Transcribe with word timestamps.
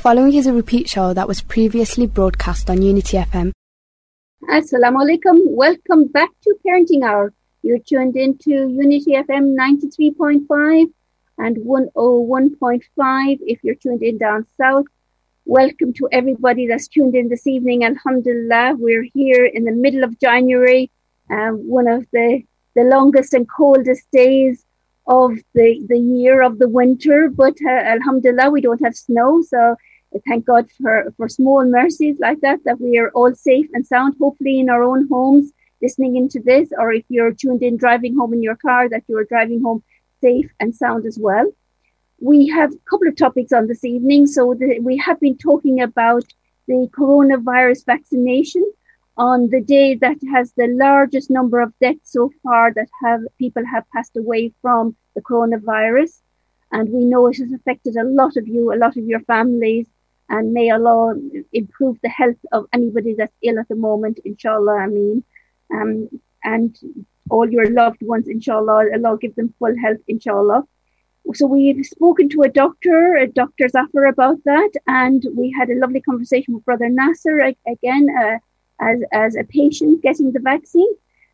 Following 0.00 0.32
is 0.32 0.46
a 0.46 0.54
repeat 0.54 0.88
show 0.88 1.12
that 1.12 1.28
was 1.28 1.42
previously 1.42 2.06
broadcast 2.06 2.70
on 2.70 2.80
Unity 2.80 3.18
FM. 3.18 3.52
Assalamu 4.48 5.04
alaikum. 5.04 5.36
Welcome 5.50 6.08
back 6.08 6.30
to 6.44 6.56
Parenting 6.66 7.04
Hour. 7.04 7.34
You're 7.60 7.80
tuned 7.80 8.16
into 8.16 8.50
Unity 8.50 9.10
FM 9.10 9.54
93.5 9.54 10.90
and 11.36 11.58
101.5 11.58 13.38
if 13.42 13.62
you're 13.62 13.74
tuned 13.74 14.02
in 14.02 14.16
down 14.16 14.46
south. 14.56 14.86
Welcome 15.44 15.92
to 15.92 16.08
everybody 16.10 16.66
that's 16.66 16.88
tuned 16.88 17.14
in 17.14 17.28
this 17.28 17.46
evening. 17.46 17.84
Alhamdulillah, 17.84 18.76
we're 18.78 19.06
here 19.12 19.44
in 19.44 19.64
the 19.64 19.72
middle 19.72 20.02
of 20.02 20.18
January, 20.18 20.90
um, 21.28 21.56
one 21.68 21.88
of 21.88 22.06
the, 22.10 22.42
the 22.74 22.84
longest 22.84 23.34
and 23.34 23.46
coldest 23.46 24.10
days 24.12 24.64
of 25.06 25.36
the, 25.52 25.84
the 25.90 25.98
year 25.98 26.40
of 26.40 26.58
the 26.58 26.70
winter. 26.70 27.28
But 27.28 27.56
uh, 27.62 27.68
Alhamdulillah, 27.70 28.50
we 28.50 28.62
don't 28.62 28.82
have 28.82 28.96
snow. 28.96 29.42
So 29.42 29.76
thank 30.26 30.44
God 30.44 30.68
for, 30.80 31.12
for 31.16 31.28
small 31.28 31.64
mercies 31.64 32.16
like 32.18 32.40
that, 32.40 32.60
that 32.64 32.80
we 32.80 32.98
are 32.98 33.10
all 33.10 33.34
safe 33.34 33.68
and 33.72 33.86
sound, 33.86 34.16
hopefully 34.20 34.58
in 34.60 34.68
our 34.68 34.82
own 34.82 35.08
homes, 35.08 35.52
listening 35.80 36.16
into 36.16 36.40
this, 36.40 36.70
or 36.76 36.92
if 36.92 37.04
you're 37.08 37.32
tuned 37.32 37.62
in 37.62 37.76
driving 37.76 38.16
home 38.16 38.34
in 38.34 38.42
your 38.42 38.56
car, 38.56 38.88
that 38.88 39.04
you're 39.08 39.24
driving 39.24 39.62
home 39.62 39.82
safe 40.20 40.50
and 40.58 40.74
sound 40.74 41.06
as 41.06 41.18
well. 41.18 41.50
We 42.20 42.48
have 42.48 42.72
a 42.72 42.90
couple 42.90 43.08
of 43.08 43.16
topics 43.16 43.52
on 43.52 43.66
this 43.66 43.84
evening. 43.84 44.26
So 44.26 44.54
the, 44.54 44.80
we 44.80 44.96
have 44.98 45.18
been 45.20 45.38
talking 45.38 45.80
about 45.80 46.24
the 46.66 46.88
coronavirus 46.92 47.86
vaccination 47.86 48.64
on 49.16 49.48
the 49.50 49.60
day 49.60 49.94
that 49.94 50.16
has 50.32 50.52
the 50.52 50.66
largest 50.66 51.30
number 51.30 51.60
of 51.60 51.72
deaths 51.80 52.12
so 52.12 52.30
far 52.42 52.72
that 52.74 52.88
have 53.02 53.20
people 53.38 53.64
have 53.64 53.84
passed 53.90 54.16
away 54.16 54.52
from 54.60 54.96
the 55.14 55.20
coronavirus. 55.20 56.20
And 56.72 56.88
we 56.90 57.04
know 57.04 57.26
it 57.26 57.38
has 57.38 57.52
affected 57.52 57.96
a 57.96 58.04
lot 58.04 58.36
of 58.36 58.46
you, 58.46 58.72
a 58.72 58.76
lot 58.76 58.96
of 58.96 59.04
your 59.04 59.20
families, 59.20 59.86
and 60.30 60.52
may 60.52 60.70
Allah 60.70 61.16
improve 61.52 61.98
the 62.02 62.08
health 62.08 62.38
of 62.52 62.66
anybody 62.72 63.14
that's 63.14 63.34
ill 63.42 63.58
at 63.58 63.68
the 63.68 63.74
moment, 63.74 64.20
inshallah, 64.24 64.76
I 64.76 64.86
mean. 64.86 65.24
Um, 65.74 66.08
and 66.44 66.78
all 67.28 67.50
your 67.50 67.68
loved 67.70 68.00
ones, 68.02 68.28
inshallah, 68.28 68.90
Allah 68.94 69.18
give 69.20 69.34
them 69.34 69.52
full 69.58 69.76
health, 69.76 69.98
inshallah. 70.06 70.64
So 71.34 71.46
we've 71.46 71.84
spoken 71.84 72.28
to 72.30 72.42
a 72.42 72.48
doctor, 72.48 73.16
a 73.16 73.26
Dr. 73.26 73.68
Zafar, 73.68 74.06
about 74.06 74.38
that, 74.44 74.70
and 74.86 75.26
we 75.36 75.54
had 75.56 75.68
a 75.68 75.78
lovely 75.78 76.00
conversation 76.00 76.54
with 76.54 76.64
Brother 76.64 76.88
Nasser 76.88 77.52
again 77.66 78.06
uh, 78.18 78.38
as, 78.80 79.00
as 79.12 79.36
a 79.36 79.44
patient 79.44 80.02
getting 80.02 80.32
the 80.32 80.40
vaccine. 80.40 80.92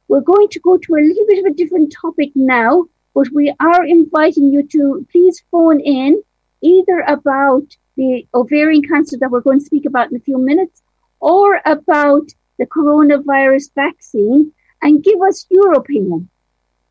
We're 0.08 0.20
going 0.20 0.48
to 0.48 0.60
go 0.60 0.78
to 0.78 0.94
a 0.94 1.06
little 1.06 1.26
bit 1.26 1.38
of 1.38 1.52
a 1.52 1.54
different 1.54 1.92
topic 1.92 2.30
now, 2.34 2.86
but 3.14 3.28
we 3.32 3.54
are 3.60 3.84
inviting 3.84 4.52
you 4.52 4.62
to 4.68 5.06
please 5.10 5.42
phone 5.50 5.80
in 5.80 6.22
either 6.62 7.00
about 7.00 7.76
the 7.96 8.26
ovarian 8.34 8.82
cancer 8.82 9.16
that 9.18 9.30
we're 9.30 9.40
going 9.40 9.60
to 9.60 9.64
speak 9.64 9.86
about 9.86 10.10
in 10.10 10.16
a 10.16 10.20
few 10.20 10.38
minutes, 10.38 10.82
or 11.20 11.60
about 11.64 12.28
the 12.58 12.66
coronavirus 12.66 13.74
vaccine 13.74 14.52
and 14.82 15.02
give 15.02 15.20
us 15.22 15.46
your 15.50 15.74
opinion. 15.74 16.28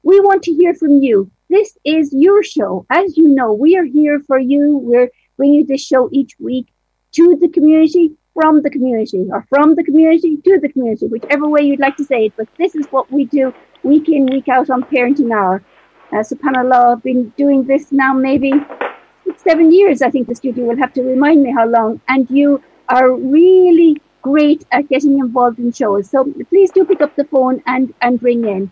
We 0.03 0.19
want 0.19 0.43
to 0.43 0.53
hear 0.53 0.73
from 0.73 1.01
you. 1.01 1.31
This 1.49 1.77
is 1.85 2.11
your 2.13 2.43
show. 2.43 2.85
As 2.89 3.17
you 3.17 3.27
know, 3.27 3.53
we 3.53 3.77
are 3.77 3.83
here 3.83 4.19
for 4.27 4.39
you. 4.39 4.77
We're 4.77 5.09
bringing 5.37 5.65
this 5.65 5.85
show 5.85 6.09
each 6.11 6.35
week 6.39 6.67
to 7.13 7.37
the 7.39 7.49
community, 7.49 8.15
from 8.33 8.61
the 8.61 8.69
community, 8.69 9.27
or 9.31 9.45
from 9.49 9.75
the 9.75 9.83
community 9.83 10.37
to 10.37 10.59
the 10.59 10.69
community, 10.69 11.07
whichever 11.07 11.47
way 11.47 11.61
you'd 11.61 11.79
like 11.79 11.97
to 11.97 12.03
say 12.03 12.25
it. 12.25 12.33
But 12.35 12.49
this 12.57 12.75
is 12.75 12.85
what 12.87 13.11
we 13.11 13.25
do 13.25 13.53
week 13.83 14.09
in, 14.09 14.25
week 14.25 14.49
out 14.49 14.69
on 14.69 14.83
Parenting 14.83 15.33
Hour. 15.33 15.63
Uh, 16.11 16.17
SubhanAllah, 16.17 16.97
I've 16.97 17.03
been 17.03 17.29
doing 17.37 17.63
this 17.63 17.91
now 17.91 18.13
maybe 18.13 18.51
seven 19.37 19.71
years, 19.71 20.01
I 20.01 20.09
think 20.09 20.27
the 20.27 20.35
studio 20.35 20.65
will 20.65 20.77
have 20.77 20.93
to 20.93 21.03
remind 21.03 21.43
me 21.43 21.51
how 21.51 21.67
long. 21.67 22.01
And 22.07 22.29
you 22.29 22.63
are 22.89 23.11
really 23.13 24.01
great 24.21 24.65
at 24.71 24.89
getting 24.89 25.19
involved 25.19 25.59
in 25.59 25.71
shows. 25.71 26.09
So 26.09 26.33
please 26.49 26.71
do 26.71 26.85
pick 26.85 27.01
up 27.01 27.15
the 27.15 27.25
phone 27.25 27.61
and, 27.67 27.93
and 28.01 28.21
ring 28.23 28.45
in. 28.45 28.71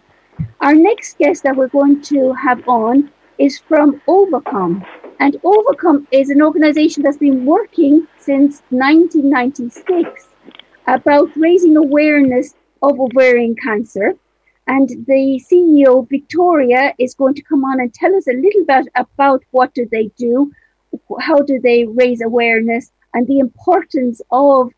Our 0.61 0.73
next 0.73 1.17
guest 1.19 1.43
that 1.43 1.55
we're 1.55 1.67
going 1.67 2.01
to 2.03 2.33
have 2.33 2.67
on 2.67 3.11
is 3.37 3.59
from 3.59 4.01
Ovacome. 4.07 4.85
And 5.19 5.35
Ovacome 5.43 6.07
is 6.11 6.29
an 6.29 6.41
organization 6.41 7.03
that's 7.03 7.17
been 7.17 7.45
working 7.45 8.07
since 8.17 8.61
1996 8.69 10.27
about 10.87 11.29
raising 11.35 11.77
awareness 11.77 12.55
of 12.81 12.99
ovarian 12.99 13.55
cancer. 13.55 14.15
And 14.67 14.89
the 15.07 15.41
CEO, 15.51 16.07
Victoria, 16.07 16.93
is 16.97 17.13
going 17.13 17.35
to 17.35 17.41
come 17.41 17.65
on 17.65 17.81
and 17.81 17.93
tell 17.93 18.15
us 18.15 18.27
a 18.27 18.33
little 18.33 18.65
bit 18.65 18.87
about 18.95 19.43
what 19.51 19.73
do 19.73 19.87
they 19.91 20.09
do, 20.17 20.51
how 21.19 21.39
do 21.41 21.59
they 21.59 21.85
raise 21.85 22.21
awareness, 22.21 22.91
and 23.13 23.27
the 23.27 23.39
importance 23.39 24.21
of 24.31 24.71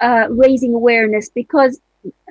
uh, 0.00 0.26
raising 0.30 0.74
awareness. 0.74 1.28
Because 1.30 1.80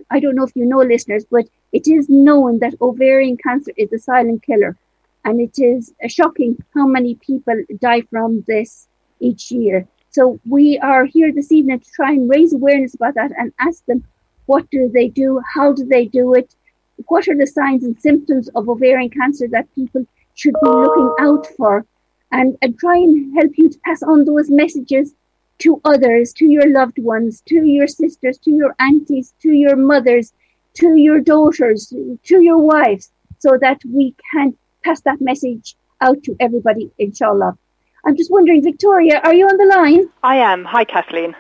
I 0.10 0.20
don't 0.20 0.36
know 0.36 0.46
if 0.46 0.56
you 0.56 0.66
know, 0.66 0.80
listeners, 0.80 1.26
but 1.30 1.46
it 1.74 1.88
is 1.88 2.08
known 2.08 2.60
that 2.60 2.76
ovarian 2.82 3.38
cancer 3.38 3.72
is 3.76 3.92
a 3.92 4.00
silent 4.00 4.44
killer. 4.44 4.78
And 5.26 5.40
it 5.40 5.58
is 5.58 5.94
shocking 6.08 6.58
how 6.74 6.86
many 6.86 7.16
people 7.16 7.64
die 7.80 8.02
from 8.10 8.44
this 8.48 8.88
each 9.20 9.52
year. 9.52 9.88
So 10.10 10.40
we 10.48 10.78
are 10.80 11.06
here 11.06 11.32
this 11.32 11.52
evening 11.52 11.80
to 11.80 11.92
try 11.92 12.12
and 12.12 12.30
raise 12.30 12.54
awareness 12.54 12.94
about 12.94 13.16
that 13.16 13.32
and 13.38 13.52
ask 13.60 13.86
them 13.86 14.04
what 14.46 14.70
do 14.70 14.90
they 14.94 15.08
do, 15.08 15.42
how 15.56 15.74
do 15.74 15.86
they 15.86 16.06
do 16.06 16.34
it, 16.34 16.54
what 17.08 17.28
are 17.28 17.38
the 17.38 17.48
signs 17.48 17.84
and 17.84 18.00
symptoms 18.00 18.50
of 18.50 18.70
ovarian 18.70 19.10
cancer 19.10 19.48
that 19.50 19.74
people 19.76 20.06
should 20.36 20.56
be 20.62 20.70
looking 20.70 21.14
out 21.20 21.48
for 21.58 21.86
and, 22.32 22.58
and 22.62 22.78
try 22.80 22.96
and 22.96 23.36
help 23.36 23.52
you 23.56 23.70
to 23.70 23.80
pass 23.86 24.02
on 24.04 24.26
those 24.26 24.50
messages 24.50 25.14
to 25.60 25.80
others, 25.86 26.34
to 26.34 26.46
your 26.46 26.68
loved 26.68 26.98
ones, 27.00 27.42
to 27.48 27.64
your 27.64 27.88
sisters, 27.88 28.38
to 28.40 28.52
your 28.52 28.76
aunties, 28.80 29.34
to 29.42 29.52
your 29.52 29.76
mothers, 29.76 30.34
to 30.76 30.96
your 30.96 31.20
daughters, 31.20 31.94
to 32.24 32.42
your 32.42 32.58
wives, 32.58 33.12
so 33.38 33.58
that 33.62 33.80
we 33.86 34.16
can 34.32 34.58
pass 34.84 35.02
that 35.02 35.22
message 35.22 35.76
out 36.02 36.22
to 36.24 36.36
everybody, 36.40 36.92
inshallah. 36.98 37.58
I'm 38.06 38.18
just 38.18 38.32
wondering, 38.32 38.64
Victoria, 38.64 39.22
are 39.24 39.34
you 39.34 39.48
on 39.48 39.58
the 39.58 39.66
line? 39.66 40.10
I 40.24 40.38
am. 40.38 40.66
Hi, 40.66 40.84
Kathleen. 40.84 41.36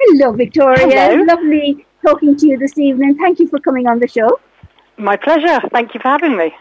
Hello, 0.00 0.32
Victoria. 0.32 0.88
Hello. 0.88 1.22
Lovely 1.22 1.86
talking 2.04 2.36
to 2.36 2.46
you 2.48 2.58
this 2.58 2.76
evening. 2.78 3.16
Thank 3.16 3.38
you 3.38 3.46
for 3.46 3.60
coming 3.60 3.86
on 3.86 4.00
the 4.00 4.08
show. 4.08 4.40
My 4.96 5.16
pleasure. 5.16 5.60
Thank 5.70 5.94
you 5.94 6.00
for 6.00 6.08
having 6.08 6.36
me. 6.36 6.54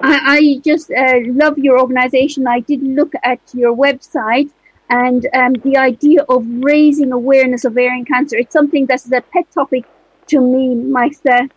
I, 0.00 0.20
I 0.36 0.60
just 0.64 0.90
uh, 0.90 1.20
love 1.26 1.58
your 1.58 1.80
organization. 1.80 2.46
I 2.46 2.60
did 2.60 2.82
look 2.82 3.12
at 3.24 3.40
your 3.54 3.74
website 3.74 4.50
and 4.88 5.26
um, 5.34 5.54
the 5.64 5.76
idea 5.76 6.22
of 6.28 6.44
raising 6.46 7.12
awareness 7.12 7.64
of 7.64 7.72
ovarian 7.72 8.04
cancer. 8.04 8.36
It's 8.36 8.52
something 8.52 8.86
that's 8.86 9.10
a 9.10 9.20
pet 9.20 9.50
topic 9.52 9.84
to 10.28 10.40
me, 10.40 10.74
myself, 10.74 11.50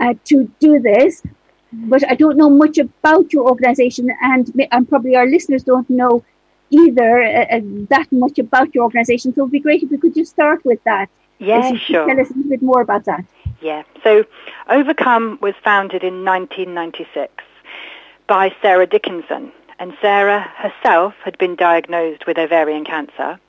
uh, 0.00 0.14
to 0.24 0.50
do 0.60 0.80
this. 0.80 1.22
But 1.72 2.08
I 2.08 2.14
don't 2.14 2.36
know 2.36 2.50
much 2.50 2.78
about 2.78 3.32
your 3.32 3.48
organization, 3.48 4.08
and, 4.22 4.50
and 4.70 4.88
probably 4.88 5.16
our 5.16 5.26
listeners 5.26 5.64
don't 5.64 5.88
know 5.90 6.24
either 6.70 7.22
uh, 7.22 7.56
uh 7.56 7.60
that 7.90 8.06
much 8.10 8.38
about 8.38 8.74
your 8.74 8.84
organization. 8.84 9.34
So 9.34 9.42
it'd 9.42 9.52
be 9.52 9.60
great 9.60 9.82
if 9.82 9.90
we 9.90 9.98
could 9.98 10.14
just 10.14 10.30
start 10.30 10.64
with 10.64 10.82
that. 10.84 11.08
Yeah, 11.38 11.74
sure. 11.74 12.06
Tell 12.06 12.20
us 12.20 12.30
a 12.30 12.34
little 12.34 12.50
bit 12.50 12.62
more 12.62 12.80
about 12.80 13.04
that. 13.06 13.24
Yeah. 13.64 13.82
So 14.02 14.26
Ovacome 14.68 15.40
was 15.40 15.54
founded 15.64 16.04
in 16.04 16.22
1996 16.22 17.32
by 18.26 18.54
Sarah 18.60 18.86
Dickinson. 18.86 19.52
And 19.78 19.96
Sarah 20.02 20.42
herself 20.56 21.14
had 21.24 21.38
been 21.38 21.56
diagnosed 21.56 22.26
with 22.26 22.36
ovarian 22.36 22.84
cancer. 22.84 23.40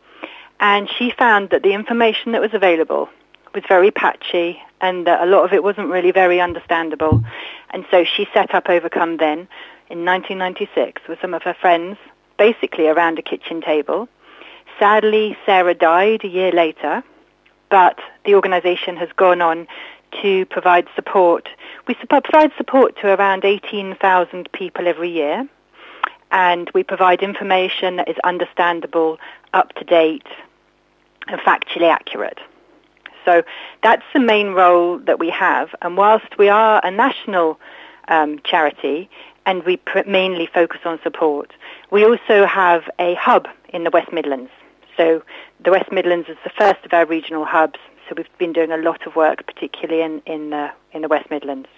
And 0.61 0.89
she 0.89 1.11
found 1.11 1.49
that 1.49 1.63
the 1.63 1.73
information 1.73 2.31
that 2.31 2.39
was 2.39 2.53
available 2.53 3.09
was 3.53 3.65
very 3.67 3.91
patchy 3.91 4.57
and 4.79 5.05
that 5.05 5.21
a 5.21 5.25
lot 5.25 5.43
of 5.43 5.51
it 5.51 5.63
wasn't 5.63 5.89
really 5.89 6.11
very 6.11 6.39
understandable. 6.39 7.21
And 7.71 7.85
so 7.91 8.05
she 8.05 8.25
set 8.33 8.55
up 8.55 8.65
Ovacome 8.67 9.19
then 9.19 9.49
in 9.89 10.05
1996 10.05 11.01
with 11.09 11.19
some 11.19 11.33
of 11.33 11.43
her 11.43 11.53
friends, 11.53 11.97
basically 12.37 12.87
around 12.87 13.19
a 13.19 13.21
kitchen 13.21 13.59
table. 13.59 14.07
Sadly, 14.79 15.37
Sarah 15.45 15.73
died 15.73 16.23
a 16.23 16.29
year 16.29 16.53
later, 16.53 17.03
but 17.69 17.99
the 18.23 18.35
organization 18.35 18.95
has 18.97 19.09
gone 19.17 19.41
on 19.41 19.67
to 20.21 20.45
provide 20.45 20.87
support. 20.95 21.47
We 21.87 21.95
provide 21.95 22.51
support 22.57 22.97
to 23.01 23.07
around 23.07 23.45
18,000 23.45 24.51
people 24.51 24.87
every 24.87 25.09
year, 25.09 25.47
and 26.31 26.69
we 26.73 26.83
provide 26.83 27.21
information 27.21 27.97
that 27.97 28.09
is 28.09 28.17
understandable, 28.23 29.19
up 29.53 29.73
to 29.73 29.83
date, 29.83 30.27
and 31.27 31.39
factually 31.41 31.89
accurate. 31.89 32.39
So 33.23 33.43
that's 33.81 34.03
the 34.13 34.19
main 34.19 34.49
role 34.49 34.99
that 34.99 35.19
we 35.19 35.29
have. 35.31 35.73
And 35.81 35.97
whilst 35.97 36.37
we 36.37 36.47
are 36.47 36.79
a 36.83 36.91
national 36.91 37.59
um, 38.07 38.39
charity 38.43 39.09
and 39.45 39.63
we 39.63 39.77
pr- 39.77 40.07
mainly 40.07 40.47
focus 40.47 40.81
on 40.85 40.99
support, 41.01 41.51
we 41.91 42.05
also 42.05 42.45
have 42.45 42.83
a 42.99 43.15
hub 43.15 43.47
in 43.69 43.83
the 43.83 43.89
West 43.89 44.13
Midlands. 44.13 44.51
So 44.95 45.23
the 45.59 45.71
West 45.71 45.91
Midlands 45.91 46.29
is 46.29 46.37
the 46.43 46.51
first 46.51 46.85
of 46.85 46.93
our 46.93 47.05
regional 47.05 47.45
hubs 47.45 47.79
so 48.07 48.15
we've 48.15 48.37
been 48.37 48.53
doing 48.53 48.71
a 48.71 48.77
lot 48.77 49.05
of 49.07 49.15
work, 49.15 49.45
particularly 49.45 50.01
in 50.01 50.21
in 50.25 50.49
the 50.51 50.71
in 50.91 51.01
the 51.01 51.07
West 51.07 51.29
Midlands. 51.29 51.69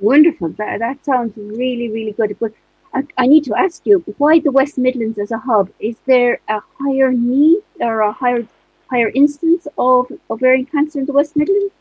Wonderful. 0.00 0.48
That 0.50 0.78
that 0.80 1.04
sounds 1.04 1.32
really 1.36 1.88
really 1.90 2.12
good. 2.12 2.36
But 2.40 2.52
I, 2.94 3.02
I, 3.18 3.26
need 3.26 3.44
to 3.44 3.54
ask 3.56 3.84
you 3.84 4.04
why 4.18 4.38
the 4.38 4.52
West 4.52 4.78
Midlands 4.78 5.18
as 5.18 5.30
a 5.30 5.38
hub? 5.38 5.68
Is 5.80 5.96
there 6.06 6.40
a 6.48 6.60
higher 6.80 7.12
need 7.12 7.62
or 7.80 8.00
a 8.00 8.12
higher 8.12 8.46
higher 8.90 9.10
instance 9.14 9.66
of 9.78 10.10
ovarian 10.30 10.66
cancer 10.66 11.00
in 11.00 11.06
the 11.06 11.12
West 11.12 11.36
Midlands? 11.36 11.72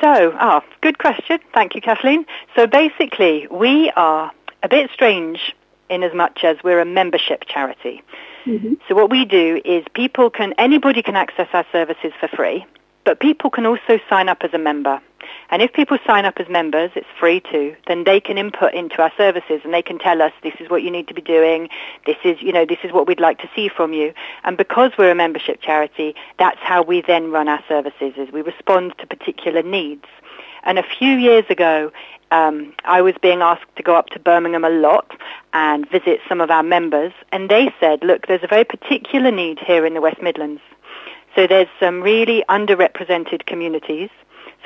So, 0.00 0.36
oh, 0.38 0.60
good 0.82 0.98
question. 0.98 1.38
Thank 1.54 1.74
you, 1.74 1.80
Kathleen. 1.80 2.26
So 2.54 2.66
basically, 2.66 3.46
we 3.50 3.90
are 3.96 4.30
a 4.62 4.68
bit 4.68 4.90
strange 4.92 5.54
in 5.88 6.02
as 6.02 6.12
much 6.12 6.44
as 6.44 6.58
we're 6.62 6.80
a 6.80 6.84
membership 6.84 7.44
charity. 7.46 8.02
Mm-hmm. 8.46 8.74
So 8.88 8.94
what 8.94 9.10
we 9.10 9.24
do 9.24 9.60
is 9.64 9.84
people 9.94 10.30
can, 10.30 10.54
anybody 10.56 11.02
can 11.02 11.16
access 11.16 11.48
our 11.52 11.66
services 11.72 12.12
for 12.20 12.28
free, 12.28 12.64
but 13.04 13.20
people 13.20 13.50
can 13.50 13.66
also 13.66 13.98
sign 14.08 14.28
up 14.28 14.38
as 14.42 14.54
a 14.54 14.58
member. 14.58 15.00
And 15.50 15.62
if 15.62 15.72
people 15.72 15.98
sign 16.06 16.24
up 16.24 16.34
as 16.38 16.48
members, 16.48 16.90
it's 16.94 17.06
free 17.18 17.40
too, 17.40 17.74
then 17.88 18.04
they 18.04 18.20
can 18.20 18.38
input 18.38 18.74
into 18.74 19.02
our 19.02 19.12
services 19.16 19.60
and 19.64 19.74
they 19.74 19.82
can 19.82 19.98
tell 19.98 20.22
us 20.22 20.32
this 20.42 20.54
is 20.60 20.70
what 20.70 20.82
you 20.82 20.90
need 20.90 21.08
to 21.08 21.14
be 21.14 21.22
doing, 21.22 21.68
this 22.04 22.16
is, 22.24 22.40
you 22.40 22.52
know, 22.52 22.64
this 22.64 22.78
is 22.84 22.92
what 22.92 23.08
we'd 23.08 23.20
like 23.20 23.38
to 23.38 23.50
see 23.54 23.68
from 23.68 23.92
you. 23.92 24.12
And 24.44 24.56
because 24.56 24.92
we're 24.96 25.10
a 25.10 25.16
membership 25.16 25.60
charity, 25.60 26.14
that's 26.38 26.60
how 26.60 26.82
we 26.82 27.00
then 27.00 27.30
run 27.30 27.48
our 27.48 27.62
services, 27.68 28.14
is 28.16 28.32
we 28.32 28.42
respond 28.42 28.94
to 28.98 29.06
particular 29.06 29.62
needs. 29.62 30.04
And 30.62 30.78
a 30.78 30.82
few 30.82 31.16
years 31.16 31.44
ago, 31.48 31.92
um, 32.30 32.74
I 32.84 33.02
was 33.02 33.14
being 33.20 33.40
asked 33.40 33.74
to 33.76 33.82
go 33.82 33.94
up 33.94 34.08
to 34.10 34.18
Birmingham 34.18 34.64
a 34.64 34.70
lot 34.70 35.10
and 35.52 35.88
visit 35.88 36.20
some 36.28 36.40
of 36.40 36.50
our 36.50 36.62
members, 36.62 37.12
and 37.32 37.48
they 37.48 37.72
said, 37.80 38.02
look, 38.02 38.26
there's 38.26 38.42
a 38.42 38.48
very 38.48 38.64
particular 38.64 39.30
need 39.30 39.58
here 39.58 39.86
in 39.86 39.94
the 39.94 40.00
West 40.00 40.20
Midlands. 40.22 40.60
So 41.34 41.46
there's 41.46 41.68
some 41.78 42.02
really 42.02 42.44
underrepresented 42.48 43.46
communities 43.46 44.10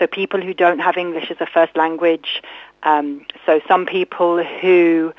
so 0.01 0.07
people 0.07 0.41
who 0.41 0.55
don't 0.55 0.79
have 0.79 0.97
English 0.97 1.31
as 1.31 1.37
a 1.41 1.47
first 1.47 1.77
language, 1.77 2.43
um, 2.83 3.25
so 3.45 3.61
some 3.69 3.85
people 3.85 4.43
who 4.43 5.13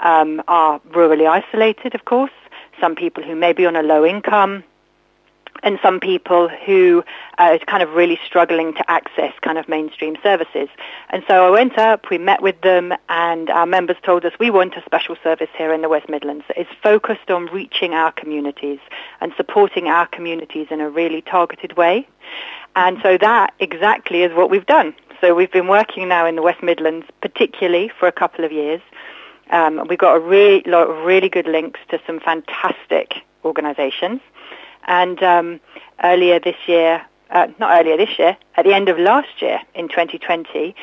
um, 0.00 0.42
are 0.46 0.78
rurally 0.90 1.26
isolated, 1.26 1.94
of 1.94 2.04
course, 2.04 2.36
some 2.78 2.94
people 2.94 3.22
who 3.22 3.34
may 3.34 3.54
be 3.54 3.64
on 3.64 3.74
a 3.74 3.82
low 3.82 4.04
income, 4.04 4.62
and 5.62 5.78
some 5.82 6.00
people 6.00 6.48
who 6.48 7.04
are 7.38 7.58
kind 7.60 7.82
of 7.82 7.90
really 7.90 8.18
struggling 8.24 8.74
to 8.74 8.90
access 8.90 9.32
kind 9.40 9.58
of 9.58 9.68
mainstream 9.68 10.16
services. 10.22 10.68
And 11.10 11.22
so 11.28 11.46
I 11.46 11.50
went 11.50 11.78
up, 11.78 12.10
we 12.10 12.18
met 12.18 12.42
with 12.42 12.60
them, 12.62 12.92
and 13.08 13.50
our 13.50 13.66
members 13.66 13.96
told 14.02 14.24
us 14.24 14.32
we 14.38 14.50
want 14.50 14.76
a 14.76 14.82
special 14.84 15.16
service 15.22 15.50
here 15.56 15.72
in 15.72 15.82
the 15.82 15.88
West 15.88 16.08
Midlands. 16.08 16.44
It's 16.56 16.70
focused 16.82 17.30
on 17.30 17.46
reaching 17.46 17.94
our 17.94 18.12
communities 18.12 18.78
and 19.20 19.32
supporting 19.36 19.88
our 19.88 20.06
communities 20.06 20.68
in 20.70 20.80
a 20.80 20.90
really 20.90 21.22
targeted 21.22 21.76
way. 21.76 22.08
And 22.74 22.98
so 23.02 23.16
that 23.18 23.54
exactly 23.58 24.22
is 24.22 24.34
what 24.34 24.50
we've 24.50 24.66
done. 24.66 24.94
So 25.20 25.34
we've 25.34 25.50
been 25.50 25.68
working 25.68 26.08
now 26.08 26.26
in 26.26 26.36
the 26.36 26.42
West 26.42 26.62
Midlands, 26.62 27.06
particularly 27.22 27.90
for 27.98 28.06
a 28.06 28.12
couple 28.12 28.44
of 28.44 28.52
years. 28.52 28.82
Um, 29.50 29.86
we've 29.88 29.98
got 29.98 30.16
a 30.16 30.20
really 30.20 30.62
lot 30.66 30.90
of 30.90 31.04
really 31.04 31.28
good 31.28 31.46
links 31.46 31.80
to 31.88 32.00
some 32.06 32.20
fantastic 32.20 33.14
organisations. 33.44 34.20
And 34.86 35.22
um, 35.22 35.60
earlier 36.02 36.40
this 36.40 36.56
year, 36.66 37.04
uh, 37.30 37.48
not 37.58 37.78
earlier 37.78 37.96
this 37.96 38.18
year, 38.18 38.36
at 38.56 38.64
the 38.64 38.72
end 38.72 38.88
of 38.88 38.98
last 38.98 39.42
year 39.42 39.60
in 39.74 39.88
2020, 39.88 40.74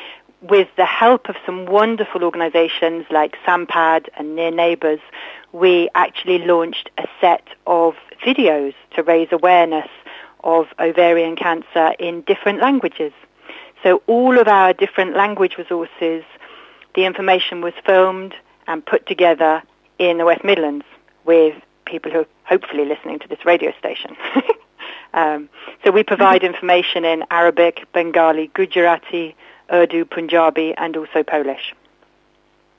with 0.42 0.68
the 0.76 0.84
help 0.84 1.28
of 1.28 1.36
some 1.46 1.64
wonderful 1.66 2.22
organisations 2.22 3.06
like 3.10 3.36
SAMPAD 3.46 4.08
and 4.16 4.36
Near 4.36 4.50
Neighbours, 4.50 5.00
we 5.52 5.88
actually 5.94 6.38
launched 6.38 6.90
a 6.98 7.06
set 7.20 7.48
of 7.66 7.94
videos 8.24 8.74
to 8.94 9.02
raise 9.02 9.28
awareness 9.32 9.88
of 10.42 10.66
ovarian 10.78 11.36
cancer 11.36 11.94
in 11.98 12.20
different 12.22 12.60
languages. 12.60 13.12
So 13.82 14.02
all 14.06 14.38
of 14.38 14.48
our 14.48 14.74
different 14.74 15.16
language 15.16 15.56
resources, 15.56 16.24
the 16.94 17.04
information 17.04 17.62
was 17.62 17.72
filmed 17.86 18.34
and 18.66 18.84
put 18.84 19.06
together 19.06 19.62
in 19.98 20.18
the 20.18 20.24
West 20.26 20.44
Midlands 20.44 20.84
with 21.24 21.54
people 21.84 22.10
who 22.10 22.20
are 22.20 22.26
hopefully 22.44 22.84
listening 22.84 23.18
to 23.20 23.28
this 23.28 23.44
radio 23.44 23.72
station. 23.78 24.16
um, 25.14 25.48
so 25.84 25.90
we 25.90 26.02
provide 26.02 26.42
mm-hmm. 26.42 26.54
information 26.54 27.04
in 27.04 27.24
Arabic, 27.30 27.86
Bengali, 27.92 28.50
Gujarati, 28.54 29.34
Urdu, 29.72 30.04
Punjabi, 30.04 30.74
and 30.76 30.96
also 30.96 31.22
Polish. 31.22 31.74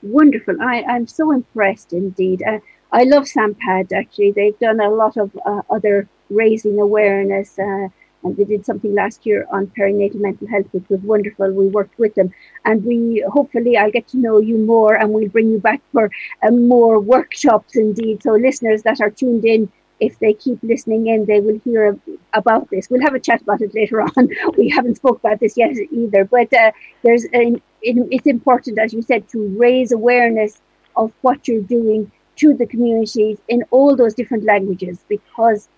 Wonderful. 0.02 0.60
I, 0.60 0.82
I'm 0.82 1.06
so 1.06 1.32
impressed 1.32 1.92
indeed. 1.92 2.42
Uh, 2.42 2.60
I 2.92 3.04
love 3.04 3.24
SAMPAD 3.24 3.92
actually. 3.92 4.32
They've 4.32 4.58
done 4.58 4.80
a 4.80 4.90
lot 4.90 5.16
of 5.16 5.36
uh, 5.44 5.62
other 5.68 6.08
raising 6.30 6.78
awareness. 6.78 7.58
Uh, 7.58 7.88
and 8.26 8.36
they 8.36 8.44
did 8.44 8.66
something 8.66 8.94
last 8.94 9.24
year 9.24 9.46
on 9.50 9.68
perinatal 9.68 10.16
mental 10.16 10.48
health, 10.48 10.66
which 10.72 10.88
was 10.88 11.00
wonderful. 11.00 11.50
We 11.50 11.68
worked 11.68 11.98
with 11.98 12.14
them, 12.14 12.32
and 12.64 12.84
we 12.84 13.24
hopefully 13.28 13.76
I'll 13.76 13.90
get 13.90 14.08
to 14.08 14.18
know 14.18 14.38
you 14.38 14.58
more, 14.58 14.94
and 14.94 15.12
we'll 15.12 15.28
bring 15.28 15.50
you 15.50 15.58
back 15.58 15.80
for 15.92 16.10
uh, 16.42 16.50
more 16.50 16.98
workshops. 16.98 17.76
Indeed, 17.76 18.22
so 18.22 18.32
listeners 18.32 18.82
that 18.82 19.00
are 19.00 19.10
tuned 19.10 19.44
in, 19.44 19.70
if 20.00 20.18
they 20.18 20.34
keep 20.34 20.58
listening 20.62 21.06
in, 21.06 21.24
they 21.24 21.40
will 21.40 21.60
hear 21.64 21.98
about 22.34 22.68
this. 22.70 22.88
We'll 22.90 23.02
have 23.02 23.14
a 23.14 23.20
chat 23.20 23.42
about 23.42 23.62
it 23.62 23.74
later 23.74 24.02
on. 24.02 24.28
we 24.58 24.68
haven't 24.68 24.96
spoke 24.96 25.18
about 25.18 25.40
this 25.40 25.56
yet 25.56 25.72
either, 25.90 26.24
but 26.24 26.52
uh, 26.52 26.72
there's 27.02 27.24
an, 27.32 27.62
it, 27.82 28.08
it's 28.10 28.26
important, 28.26 28.78
as 28.78 28.92
you 28.92 29.02
said, 29.02 29.28
to 29.30 29.48
raise 29.58 29.92
awareness 29.92 30.60
of 30.96 31.12
what 31.22 31.46
you're 31.48 31.62
doing 31.62 32.10
to 32.36 32.54
the 32.54 32.66
communities 32.66 33.38
in 33.48 33.64
all 33.70 33.96
those 33.96 34.14
different 34.14 34.44
languages 34.44 34.98
because 35.08 35.68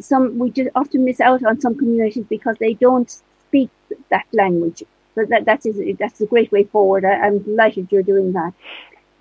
some 0.00 0.38
we 0.38 0.50
just 0.50 0.70
often 0.74 1.04
miss 1.04 1.20
out 1.20 1.44
on 1.44 1.60
some 1.60 1.76
communities 1.76 2.24
because 2.28 2.56
they 2.58 2.74
don't 2.74 3.10
speak 3.48 3.70
that 4.10 4.26
language. 4.32 4.82
So 5.14 5.24
that 5.24 5.44
that 5.46 5.66
is 5.66 5.80
that's 5.98 6.20
a 6.20 6.26
great 6.26 6.52
way 6.52 6.64
forward. 6.64 7.04
I, 7.04 7.26
am 7.26 7.40
delighted 7.40 7.88
you're 7.90 8.02
doing 8.02 8.32
that. 8.32 8.52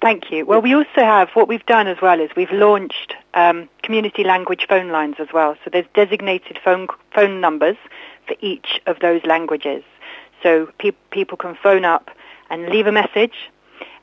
Thank 0.01 0.30
you. 0.30 0.45
Well, 0.45 0.62
we 0.62 0.75
also 0.75 0.88
have 0.97 1.30
what 1.31 1.47
we've 1.47 1.65
done 1.65 1.88
as 1.88 1.97
well 2.01 2.19
is 2.19 2.30
we've 2.36 2.51
launched 2.51 3.15
um, 3.33 3.69
community 3.81 4.24
language 4.24 4.68
phone 4.68 4.89
lines 4.89 5.15
as 5.19 5.30
well. 5.33 5.56
So 5.63 5.69
there's 5.71 5.88
designated 5.94 6.59
phone 6.63 6.88
phone 7.13 7.42
numbers 7.42 7.77
for 8.27 8.36
each 8.42 8.81
of 8.86 9.00
those 9.00 9.24
languages. 9.24 9.83
So 10.44 10.69
pe- 10.77 10.92
people 11.12 11.38
can 11.38 11.56
phone 11.56 11.86
up 11.86 12.12
and 12.50 12.68
leave 12.68 12.88
a 12.88 12.92
message, 12.92 13.50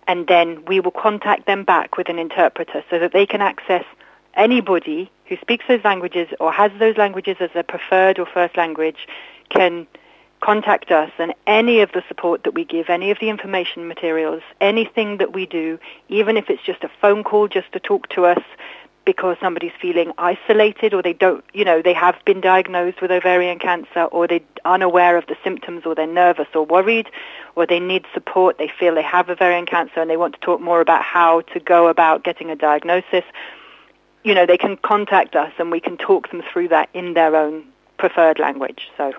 and 0.08 0.26
then 0.26 0.64
we 0.64 0.80
will 0.80 0.90
contact 0.90 1.46
them 1.46 1.62
back 1.62 1.96
with 1.96 2.08
an 2.08 2.18
interpreter 2.18 2.82
so 2.90 2.98
that 2.98 3.12
they 3.12 3.26
can 3.26 3.40
access 3.40 3.84
anybody 4.34 5.10
who 5.26 5.36
speaks 5.36 5.64
those 5.68 5.84
languages 5.84 6.28
or 6.40 6.52
has 6.52 6.70
those 6.78 6.96
languages 6.96 7.36
as 7.40 7.50
their 7.54 7.62
preferred 7.62 8.18
or 8.18 8.26
first 8.26 8.56
language 8.56 9.08
can 9.48 9.86
contact 10.42 10.90
us 10.90 11.10
and 11.18 11.32
any 11.46 11.80
of 11.80 11.92
the 11.92 12.02
support 12.08 12.42
that 12.42 12.52
we 12.52 12.64
give, 12.64 12.90
any 12.90 13.10
of 13.10 13.18
the 13.20 13.28
information 13.28 13.86
materials, 13.86 14.42
anything 14.60 15.18
that 15.18 15.32
we 15.32 15.46
do, 15.46 15.78
even 16.08 16.36
if 16.36 16.50
it's 16.50 16.62
just 16.62 16.82
a 16.82 16.90
phone 17.00 17.22
call 17.22 17.48
just 17.48 17.70
to 17.72 17.80
talk 17.80 18.08
to 18.08 18.26
us 18.26 18.42
because 19.04 19.36
somebody's 19.40 19.72
feeling 19.80 20.12
isolated 20.18 20.94
or 20.94 21.02
they 21.02 21.12
don't, 21.12 21.44
you 21.52 21.64
know, 21.64 21.82
they 21.82 21.92
have 21.92 22.16
been 22.24 22.40
diagnosed 22.40 23.00
with 23.00 23.10
ovarian 23.10 23.58
cancer 23.58 24.04
or 24.04 24.28
they're 24.28 24.40
unaware 24.64 25.16
of 25.16 25.26
the 25.26 25.36
symptoms 25.42 25.84
or 25.84 25.94
they're 25.94 26.06
nervous 26.06 26.46
or 26.54 26.64
worried 26.64 27.08
or 27.56 27.66
they 27.66 27.80
need 27.80 28.04
support, 28.12 28.58
they 28.58 28.70
feel 28.78 28.94
they 28.94 29.02
have 29.02 29.28
ovarian 29.28 29.66
cancer 29.66 30.00
and 30.00 30.10
they 30.10 30.16
want 30.16 30.34
to 30.34 30.40
talk 30.40 30.60
more 30.60 30.80
about 30.80 31.02
how 31.02 31.40
to 31.40 31.60
go 31.60 31.88
about 31.88 32.22
getting 32.22 32.50
a 32.50 32.56
diagnosis 32.56 33.24
you 34.24 34.34
know, 34.34 34.46
they 34.46 34.58
can 34.58 34.76
contact 34.78 35.36
us 35.36 35.52
and 35.58 35.70
we 35.70 35.80
can 35.80 35.96
talk 35.96 36.30
them 36.30 36.42
through 36.52 36.68
that 36.68 36.88
in 36.94 37.14
their 37.14 37.34
own 37.36 37.64
preferred 37.98 38.38
language. 38.38 38.90
So 38.96 39.12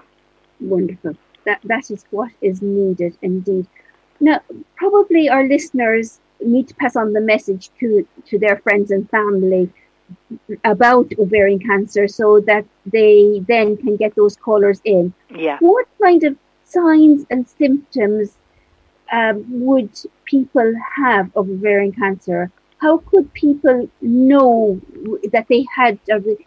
wonderful. 0.60 1.16
That 1.46 1.60
that 1.66 1.92
is 1.92 2.06
what 2.12 2.32
is 2.42 2.62
needed 2.62 3.18
indeed. 3.22 3.68
Now, 4.20 4.42
probably 4.76 5.30
our 5.30 5.46
listeners 5.48 6.20
need 6.42 6.68
to 6.70 6.76
pass 6.76 6.96
on 6.96 7.14
the 7.14 7.22
message 7.22 7.70
to 7.80 8.08
to 8.28 8.40
their 8.40 8.58
friends 8.58 8.92
and 8.92 9.10
family 9.10 9.70
about 10.64 11.12
ovarian 11.18 11.60
cancer 11.60 12.08
so 12.08 12.40
that 12.42 12.66
they 12.86 13.44
then 13.48 13.78
can 13.78 13.96
get 13.96 14.16
those 14.16 14.36
callers 14.36 14.82
in. 14.84 15.14
Yeah. 15.34 15.58
What 15.60 15.88
kind 16.02 16.24
of 16.24 16.38
signs 16.66 17.26
and 17.30 17.48
symptoms 17.48 18.38
um, 19.12 19.44
would 19.48 19.92
people 20.26 20.74
have 20.96 21.32
of 21.36 21.50
ovarian 21.50 21.92
cancer? 21.92 22.52
How 22.84 22.98
could 22.98 23.34
people 23.34 23.90
know 24.02 24.80
that 25.32 25.48
they 25.48 25.66
had, 25.74 25.98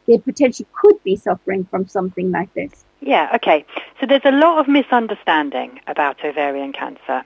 they 0.06 0.18
potentially 0.18 0.68
could 0.78 1.02
be 1.02 1.16
suffering 1.16 1.64
from 1.70 1.88
something 1.88 2.30
like 2.30 2.52
this? 2.52 2.84
Yeah, 3.00 3.30
okay. 3.36 3.64
So 3.98 4.06
there's 4.06 4.26
a 4.26 4.30
lot 4.30 4.58
of 4.58 4.68
misunderstanding 4.68 5.80
about 5.86 6.22
ovarian 6.22 6.74
cancer. 6.74 7.24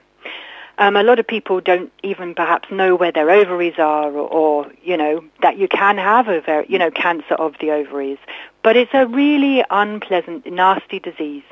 Um, 0.77 0.95
a 0.95 1.03
lot 1.03 1.19
of 1.19 1.27
people 1.27 1.59
don't 1.59 1.91
even 2.03 2.33
perhaps 2.33 2.71
know 2.71 2.95
where 2.95 3.11
their 3.11 3.29
ovaries 3.29 3.77
are 3.77 4.09
or, 4.11 4.29
or 4.29 4.71
you 4.81 4.95
know, 4.95 5.25
that 5.41 5.57
you 5.57 5.67
can 5.67 5.97
have 5.97 6.27
ovar- 6.27 6.69
you 6.69 6.79
know, 6.79 6.89
cancer 6.89 7.35
of 7.35 7.55
the 7.59 7.71
ovaries. 7.71 8.17
But 8.63 8.77
it's 8.77 8.93
a 8.93 9.05
really 9.07 9.61
unpleasant, 9.69 10.49
nasty 10.49 10.99
disease. 10.99 11.43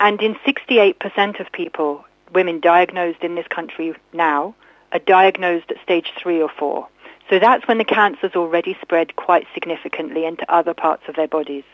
And 0.00 0.20
in 0.20 0.34
68% 0.46 1.38
of 1.38 1.52
people, 1.52 2.04
women 2.34 2.58
diagnosed 2.58 3.22
in 3.22 3.36
this 3.36 3.46
country 3.46 3.94
now, 4.12 4.56
are 4.92 4.98
diagnosed 5.00 5.70
at 5.70 5.82
stage 5.82 6.12
three 6.20 6.40
or 6.40 6.48
four. 6.48 6.88
So 7.30 7.38
that's 7.38 7.68
when 7.68 7.78
the 7.78 7.84
cancer's 7.84 8.34
already 8.34 8.76
spread 8.80 9.16
quite 9.16 9.46
significantly 9.52 10.24
into 10.24 10.50
other 10.52 10.72
parts 10.72 11.02
of 11.08 11.16
their 11.16 11.28
bodies. 11.28 11.64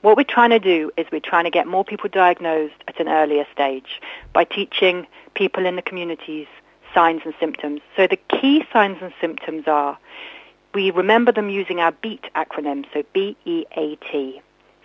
What 0.00 0.16
we're 0.16 0.24
trying 0.24 0.50
to 0.50 0.58
do 0.58 0.90
is 0.96 1.06
we're 1.12 1.20
trying 1.20 1.44
to 1.44 1.50
get 1.50 1.66
more 1.66 1.84
people 1.84 2.08
diagnosed 2.08 2.74
at 2.88 2.98
an 2.98 3.08
earlier 3.08 3.46
stage 3.52 4.00
by 4.32 4.44
teaching 4.44 5.06
people 5.34 5.64
in 5.64 5.76
the 5.76 5.82
communities 5.82 6.48
signs 6.96 7.22
and 7.24 7.34
symptoms. 7.38 7.82
So 7.94 8.06
the 8.06 8.16
key 8.16 8.64
signs 8.72 8.98
and 9.02 9.12
symptoms 9.20 9.64
are 9.66 9.98
we 10.74 10.90
remember 10.90 11.30
them 11.30 11.50
using 11.50 11.80
our 11.80 11.92
BEAT 11.92 12.24
acronym, 12.34 12.84
so 12.92 13.02
B-E-A-T. 13.12 14.42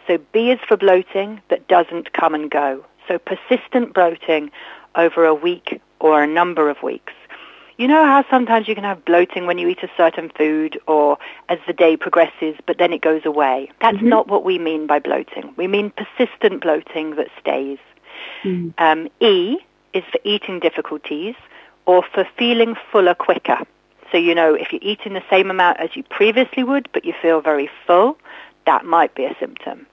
So 0.07 0.17
B 0.31 0.51
is 0.51 0.59
for 0.67 0.77
bloating 0.77 1.41
that 1.49 1.67
doesn't 1.67 2.13
come 2.13 2.33
and 2.33 2.49
go. 2.49 2.85
So 3.07 3.17
persistent 3.17 3.93
bloating 3.93 4.51
over 4.95 5.25
a 5.25 5.33
week 5.33 5.81
or 5.99 6.23
a 6.23 6.27
number 6.27 6.69
of 6.69 6.81
weeks. 6.81 7.13
You 7.81 7.87
know 7.87 8.05
how 8.05 8.23
sometimes 8.29 8.67
you 8.67 8.75
can 8.75 8.83
have 8.83 9.03
bloating 9.05 9.47
when 9.47 9.57
you 9.57 9.67
eat 9.67 9.81
a 9.81 9.89
certain 9.97 10.31
food 10.37 10.79
or 10.85 11.17
as 11.49 11.57
the 11.65 11.73
day 11.73 11.97
progresses, 11.97 12.55
but 12.67 12.77
then 12.77 12.93
it 12.93 13.01
goes 13.01 13.25
away. 13.25 13.71
That's 13.81 13.97
mm-hmm. 13.97 14.07
not 14.07 14.27
what 14.27 14.43
we 14.43 14.59
mean 14.59 14.85
by 14.85 14.99
bloating. 14.99 15.51
We 15.57 15.65
mean 15.65 15.89
persistent 15.89 16.61
bloating 16.61 17.15
that 17.15 17.29
stays. 17.39 17.79
Mm. 18.43 18.75
Um, 18.77 19.09
e 19.19 19.57
is 19.93 20.03
for 20.11 20.19
eating 20.23 20.59
difficulties 20.59 21.33
or 21.87 22.03
for 22.13 22.23
feeling 22.37 22.75
fuller 22.91 23.15
quicker. 23.15 23.57
So, 24.11 24.19
you 24.19 24.35
know, 24.35 24.53
if 24.53 24.71
you're 24.71 24.83
eating 24.83 25.13
the 25.13 25.23
same 25.27 25.49
amount 25.49 25.79
as 25.79 25.95
you 25.95 26.03
previously 26.03 26.63
would, 26.63 26.87
but 26.93 27.03
you 27.03 27.15
feel 27.19 27.41
very 27.41 27.67
full, 27.87 28.15
that 28.67 28.85
might 28.85 29.15
be 29.15 29.25
a 29.25 29.35
symptom. 29.39 29.87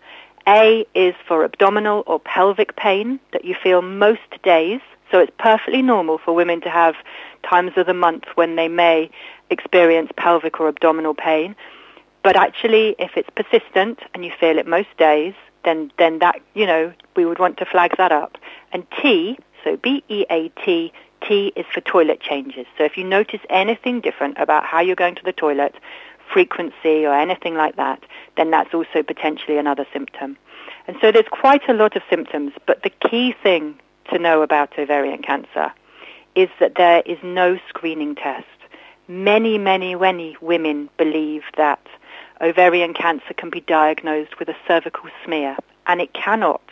A 0.49 0.87
is 0.95 1.15
for 1.27 1.45
abdominal 1.45 2.03
or 2.07 2.19
pelvic 2.19 2.75
pain 2.75 3.21
that 3.33 3.45
you 3.45 3.55
feel 3.63 3.83
most 3.83 4.43
days. 4.43 4.81
So 5.11 5.19
it's 5.19 5.33
perfectly 5.39 5.83
normal 5.83 6.17
for 6.17 6.35
women 6.35 6.63
to 6.63 6.71
have 6.71 6.95
times 7.43 7.73
of 7.77 7.85
the 7.85 7.93
month 7.93 8.25
when 8.35 8.57
they 8.57 8.67
may 8.67 9.11
experience 9.51 10.11
pelvic 10.17 10.59
or 10.59 10.69
abdominal 10.69 11.15
pain. 11.15 11.55
But 12.23 12.37
actually, 12.37 12.97
if 12.99 13.11
it's 13.15 13.29
persistent 13.37 14.01
and 14.15 14.25
you 14.25 14.33
feel 14.41 14.57
it 14.57 14.67
most 14.67 14.89
days, 14.97 15.35
then, 15.65 15.93
then 15.99 16.21
that, 16.21 16.41
you 16.55 16.65
know, 16.65 16.95
we 17.15 17.27
would 17.27 17.39
want 17.39 17.59
to 17.59 17.67
flag 17.67 17.99
that 17.99 18.11
up. 18.11 18.39
And 18.73 18.87
T, 19.03 19.39
so 19.65 19.77
B-E-A-T, 19.77 20.93
T 21.27 21.53
is 21.57 21.67
for 21.75 21.81
toilet 21.83 22.21
changes. 22.21 22.67
So 22.79 22.85
if 22.85 22.97
you 22.97 23.05
notice 23.05 23.41
anything 23.51 24.01
different 24.01 24.39
about 24.39 24.65
how 24.65 24.81
you're 24.81 24.97
going 24.97 25.17
to 25.17 25.25
the 25.25 25.33
toilet, 25.33 25.75
frequency 26.33 27.07
or 27.07 27.15
anything 27.15 27.55
like 27.55 27.77
that, 27.77 28.03
then 28.37 28.51
that's 28.51 28.75
also 28.75 29.03
potentially 29.03 29.59
another 29.59 29.87
symptom. 29.93 30.37
And 30.87 30.97
so 31.01 31.13
there's 31.13 31.29
quite 31.31 31.69
a 31.69 31.73
lot 31.73 31.97
of 31.97 32.03
symptoms, 32.09 32.53
but 32.67 32.83
the 32.83 32.91
key 32.91 33.35
thing 33.43 33.79
to 34.13 34.19
know 34.19 34.43
about 34.43 34.79
ovarian 34.79 35.23
cancer 35.23 35.73
is 36.35 36.49
that 36.61 36.75
there 36.77 37.03
is 37.05 37.19
no 37.23 37.59
screening 37.69 38.15
test. 38.15 38.47
Many, 39.07 39.59
many, 39.59 39.95
many 39.95 40.37
women 40.41 40.89
believe 40.99 41.43
that 41.57 41.85
ovarian 42.41 42.95
cancer 42.95 43.35
can 43.37 43.51
be 43.51 43.61
diagnosed 43.61 44.39
with 44.39 44.49
a 44.49 44.57
cervical 44.67 45.09
smear, 45.25 45.57
and 45.87 46.01
it 46.01 46.13
cannot 46.13 46.63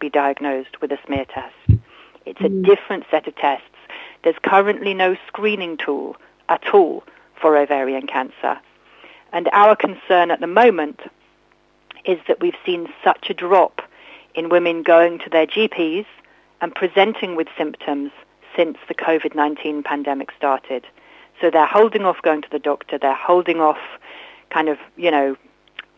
be 0.00 0.10
diagnosed 0.10 0.80
with 0.80 0.92
a 0.92 0.98
smear 1.06 1.24
test. 1.24 1.80
It's 2.26 2.40
a 2.40 2.44
mm. 2.44 2.64
different 2.64 3.04
set 3.10 3.26
of 3.28 3.36
tests 3.36 3.66
there's 4.24 4.36
currently 4.42 4.94
no 4.94 5.16
screening 5.28 5.76
tool 5.76 6.16
at 6.48 6.74
all 6.74 7.04
for 7.40 7.56
ovarian 7.56 8.06
cancer. 8.06 8.58
And 9.34 9.50
our 9.52 9.74
concern 9.74 10.30
at 10.30 10.38
the 10.38 10.46
moment 10.46 11.00
is 12.04 12.18
that 12.28 12.40
we've 12.40 12.56
seen 12.64 12.88
such 13.02 13.28
a 13.28 13.34
drop 13.34 13.82
in 14.36 14.48
women 14.48 14.84
going 14.84 15.18
to 15.18 15.28
their 15.28 15.46
GPs 15.46 16.06
and 16.60 16.72
presenting 16.72 17.34
with 17.34 17.48
symptoms 17.58 18.12
since 18.56 18.78
the 18.86 18.94
COVID-19 18.94 19.84
pandemic 19.84 20.30
started. 20.36 20.86
So 21.40 21.50
they're 21.50 21.66
holding 21.66 22.04
off 22.04 22.22
going 22.22 22.42
to 22.42 22.50
the 22.50 22.60
doctor. 22.60 22.96
They're 22.96 23.12
holding 23.12 23.60
off 23.60 23.80
kind 24.50 24.68
of, 24.68 24.78
you 24.96 25.10
know, 25.10 25.36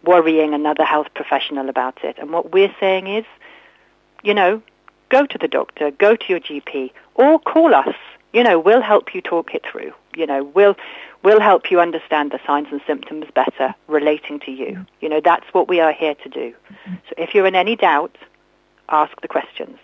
worrying 0.02 0.54
another 0.54 0.84
health 0.84 1.08
professional 1.14 1.68
about 1.68 2.02
it. 2.02 2.16
And 2.18 2.32
what 2.32 2.52
we're 2.52 2.74
saying 2.80 3.06
is, 3.06 3.26
you 4.22 4.32
know, 4.32 4.62
go 5.10 5.26
to 5.26 5.36
the 5.36 5.48
doctor, 5.48 5.90
go 5.90 6.16
to 6.16 6.24
your 6.26 6.40
GP, 6.40 6.90
or 7.16 7.38
call 7.38 7.74
us 7.74 7.94
you 8.36 8.42
know, 8.42 8.58
we'll 8.58 8.82
help 8.82 9.14
you 9.14 9.22
talk 9.22 9.54
it 9.54 9.64
through. 9.64 9.92
You 10.14 10.26
know, 10.26 10.44
we'll 10.44 10.76
we'll 11.26 11.40
help 11.40 11.72
you 11.72 11.80
understand 11.80 12.30
the 12.30 12.38
signs 12.46 12.68
and 12.70 12.80
symptoms 12.86 13.26
better 13.34 13.74
relating 13.88 14.38
to 14.38 14.52
you. 14.52 14.86
You 15.00 15.08
know, 15.08 15.20
that's 15.20 15.48
what 15.52 15.66
we 15.66 15.80
are 15.80 15.92
here 15.92 16.14
to 16.14 16.28
do. 16.28 16.54
So 17.08 17.12
if 17.18 17.34
you're 17.34 17.48
in 17.48 17.56
any 17.56 17.74
doubt, 17.74 18.16
ask 18.88 19.20
the 19.22 19.26
questions. 19.26 19.76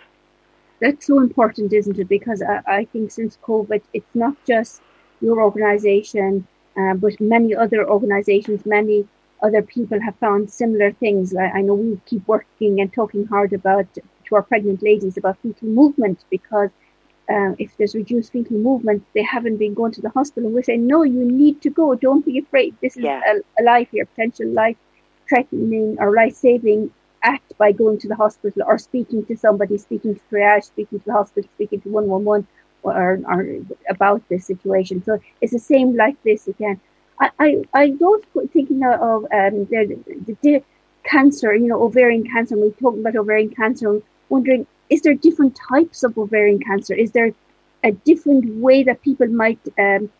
That's 0.80 1.04
so 1.04 1.18
important, 1.18 1.72
isn't 1.72 1.99
it? 1.99 2.08
Because 2.08 2.42
I, 2.42 2.61
I 2.78 2.84
think 2.84 3.11
since 3.11 3.38
COVID, 3.42 3.82
it's 3.92 4.14
not 4.14 4.37
just 4.46 4.82
your 5.20 5.42
organisation, 5.42 6.46
uh, 6.76 6.94
but 6.94 7.20
many 7.20 7.56
other 7.56 7.90
organisations, 7.90 8.64
many 8.64 9.08
other 9.42 9.62
people 9.62 10.00
have 10.00 10.14
found 10.26 10.49
similar 10.49 10.92
things. 10.92 11.34
I, 11.34 11.46
I 11.58 11.61
know 11.62 11.75
we 11.75 12.00
keep 12.06 12.25
working 12.28 12.80
and 12.80 12.92
talking 12.92 13.26
hard 13.26 13.52
about 13.52 13.92
to 13.94 14.34
our 14.37 14.44
pregnant 14.44 14.80
ladies 14.80 15.16
about 15.16 15.38
fetal 15.42 15.66
movement 15.66 16.25
because 16.30 16.70
uh, 17.31 17.52
if 17.59 17.76
there's 17.76 17.95
reduced 17.95 18.33
fetal 18.33 18.59
movement, 18.59 19.05
they 19.14 19.23
haven't 19.23 19.57
been 19.57 19.75
going 19.75 19.93
to 19.93 20.00
the 20.00 20.11
hospital. 20.11 20.49
And 20.49 20.55
we 20.55 20.62
say, 20.62 20.76
no, 20.76 21.02
you 21.02 21.25
need 21.25 21.62
to 21.62 21.71
go. 21.71 21.95
Don't 21.95 22.25
be 22.25 22.38
afraid. 22.38 22.75
This 22.81 22.97
is 22.97 23.05
yeah. 23.05 23.21
a, 23.26 23.62
a 23.62 23.62
life 23.62 23.88
here, 23.91 24.07
potential 24.07 24.49
life 24.49 24.76
threatening 25.29 25.97
or 25.99 26.12
life 26.14 26.35
saving 26.35 26.91
act 27.23 27.57
by 27.57 27.73
going 27.73 27.99
to 27.99 28.09
the 28.09 28.17
hospital 28.17 28.62
or 28.67 28.79
speaking 28.79 29.25
to 29.26 29.37
somebody, 29.37 29.79
speaking 29.79 30.14
to 30.14 30.21
triage, 30.31 30.64
speaking 30.64 30.99
to 30.99 31.05
the 31.07 31.12
hospital, 31.12 31.49
speaking 31.55 31.81
to 31.81 31.88
111 31.88 32.47
or, 32.83 33.21
or 33.29 33.57
about 33.88 34.29
this 34.29 34.45
situation. 34.47 35.02
So 35.05 35.21
it's 35.41 35.52
the 35.52 35.59
same 35.59 35.97
like 35.97 36.21
this 36.25 36.49
again. 36.49 36.81
I, 37.21 37.31
I, 37.38 37.64
I 37.73 37.91
don't 37.91 38.25
thinking 38.52 38.85
of 38.85 39.25
um, 39.25 39.67
the, 39.67 39.99
the, 40.26 40.37
the 40.43 40.62
cancer, 41.05 41.55
you 41.55 41.69
know, 41.69 41.83
ovarian 41.83 42.29
cancer. 42.29 42.57
We're 42.57 42.71
talking 42.71 43.00
about 43.00 43.17
ovarian 43.17 43.55
cancer, 43.55 44.00
wondering 44.29 44.67
is 44.92 45.00
there 45.02 45.14
different 45.14 45.58
types 45.70 46.02
of 46.02 46.18
ovarian 46.18 46.61
cancer? 46.61 46.94
Is 46.94 47.12
there 47.12 47.32
a 47.82 47.92
different 47.92 48.44
way 48.56 48.82
that 48.84 49.00
people 49.02 49.26
might 49.26 49.58
um, 49.78 50.11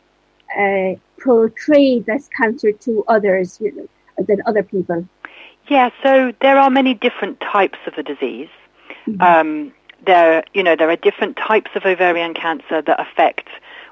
uh, 0.59 0.95
portray 1.23 2.01
this 2.01 2.29
cancer 2.37 2.73
to 2.73 3.05
others 3.07 3.59
you 3.61 3.71
know, 3.75 3.89
than 4.25 4.43
other 4.47 4.63
people? 4.63 5.07
Yeah, 5.69 5.91
so 6.03 6.33
there 6.41 6.57
are 6.59 6.71
many 6.71 6.95
different 6.95 7.41
types 7.41 7.79
of 7.87 7.95
the 7.95 8.03
disease. 8.03 8.49
Mm-hmm. 9.07 9.21
Um, 9.21 9.73
there, 10.07 10.43
you 10.55 10.63
know, 10.63 10.75
there 10.75 10.91
are 10.91 10.97
different 10.97 11.37
types 11.37 11.71
of 11.75 11.85
ovarian 11.85 12.35
cancer 12.35 12.83
that 12.83 12.99
affect 12.99 13.49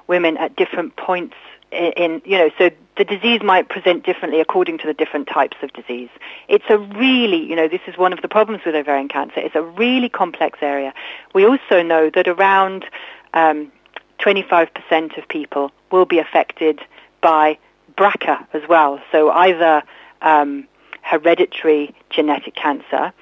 women 0.07 0.35
at 0.37 0.55
different 0.55 0.95
points 0.95 1.35
in, 1.71 2.21
you 2.25 2.37
know, 2.37 2.49
so 2.57 2.69
the 2.97 3.05
disease 3.05 3.41
might 3.41 3.69
present 3.69 4.05
differently 4.05 4.41
according 4.41 4.77
to 4.79 4.87
the 4.87 4.93
different 4.93 5.27
types 5.27 5.57
of 5.61 5.71
disease. 5.73 6.09
It's 6.47 6.65
a 6.69 6.77
really, 6.77 7.43
you 7.43 7.55
know, 7.55 7.67
this 7.67 7.81
is 7.87 7.97
one 7.97 8.13
of 8.13 8.21
the 8.21 8.27
problems 8.27 8.63
with 8.65 8.75
ovarian 8.75 9.07
cancer. 9.07 9.39
It's 9.39 9.55
a 9.55 9.61
really 9.61 10.09
complex 10.09 10.59
area. 10.61 10.93
We 11.33 11.45
also 11.45 11.81
know 11.81 12.09
that 12.09 12.27
around 12.27 12.85
um, 13.33 13.71
25% 14.19 15.17
of 15.17 15.27
people 15.27 15.71
will 15.91 16.05
be 16.05 16.19
affected 16.19 16.79
by 17.21 17.57
BRCA 17.95 18.45
as 18.53 18.63
well. 18.67 19.01
So 19.11 19.31
either 19.31 19.83
um, 20.21 20.67
hereditary 21.01 21.95
genetic 22.09 22.55
cancer, 22.55 23.13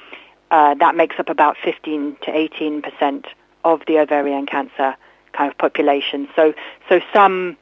uh, 0.52 0.74
that 0.76 0.96
makes 0.96 1.20
up 1.20 1.30
about 1.30 1.58
15 1.64 2.18
to 2.24 2.32
18% 2.32 3.26
of 3.64 3.82
the 3.88 4.00
ovarian 4.00 4.46
cancer 4.46 4.96
kind 5.34 5.52
of 5.52 5.58
population. 5.58 6.28
So, 6.36 6.54
so 6.88 7.00
some 7.14 7.58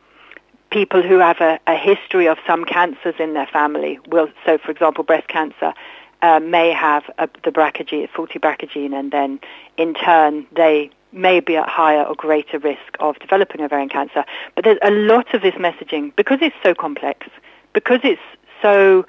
people 0.70 1.02
who 1.02 1.20
have 1.20 1.40
a, 1.40 1.60
a, 1.68 1.76
history 1.76 2.28
of 2.28 2.38
some 2.46 2.66
cancers 2.66 3.16
in 3.20 3.34
their 3.34 3.48
family 3.48 4.00
will, 4.08 4.30
so 4.46 4.58
for 4.58 4.72
example, 4.72 5.04
breast 5.04 5.28
cancer, 5.28 5.74
uh, 6.22 6.40
may 6.40 6.72
have 6.72 7.04
a, 7.18 7.30
the 7.44 7.52
BRCA 7.52 7.88
gene, 7.88 8.08
faulty 8.14 8.40
BRCA 8.40 8.70
gene, 8.70 8.94
and 8.94 9.12
then 9.12 9.40
in 9.78 9.94
turn 9.94 10.46
they 10.56 10.90
may 11.12 11.40
be 11.40 11.56
at 11.56 11.70
higher 11.70 12.04
or 12.04 12.16
greater 12.16 12.60
risk 12.60 12.98
of 13.00 13.18
developing 13.20 13.62
ovarian 13.62 13.90
cancer. 13.90 14.26
But 14.56 14.66
there's 14.66 14.80
a 14.84 14.92
lot 14.92 15.34
of 15.34 15.42
this 15.42 15.56
messaging 15.56 16.16
because 16.16 16.40
it's 16.42 16.56
so 16.64 16.74
complex, 16.74 17.28
because 17.74 18.00
it's 18.04 18.22
so, 18.62 19.06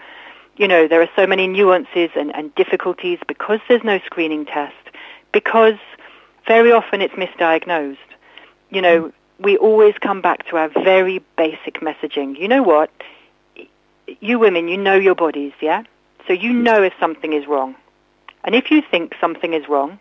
you 0.57 0.69
know, 0.69 0.87
there 0.87 1.03
are 1.03 1.11
so 1.17 1.27
many 1.27 1.47
nuances 1.47 2.11
and, 2.15 2.35
and 2.35 2.55
difficulties, 2.55 3.19
because 3.27 3.61
there's 3.69 3.85
no 3.85 3.99
screening 4.07 4.47
test, 4.47 4.75
because 5.33 5.79
very 6.47 6.73
often 6.73 7.01
it's 7.01 7.15
misdiagnosed. 7.15 7.97
You 8.71 8.83
know, 8.83 9.13
we 9.39 9.57
always 9.57 9.95
come 10.01 10.21
back 10.21 10.47
to 10.49 10.57
our 10.57 10.69
very 10.69 11.23
basic 11.37 11.81
messaging. 11.81 12.39
You 12.39 12.49
know 12.49 12.63
what? 12.63 12.91
You 14.21 14.39
women, 14.39 14.69
you 14.69 14.77
know 14.77 14.97
your 14.97 15.15
bodies, 15.15 15.53
yeah? 15.61 15.85
So 16.27 16.33
you 16.33 16.53
know 16.53 16.83
if 16.83 16.93
something 16.99 17.33
is 17.33 17.47
wrong. 17.47 17.77
And 18.45 18.55
if 18.55 18.71
you 18.71 18.83
think 18.83 19.15
something 19.21 19.53
is 19.53 19.69
wrong, 19.69 19.99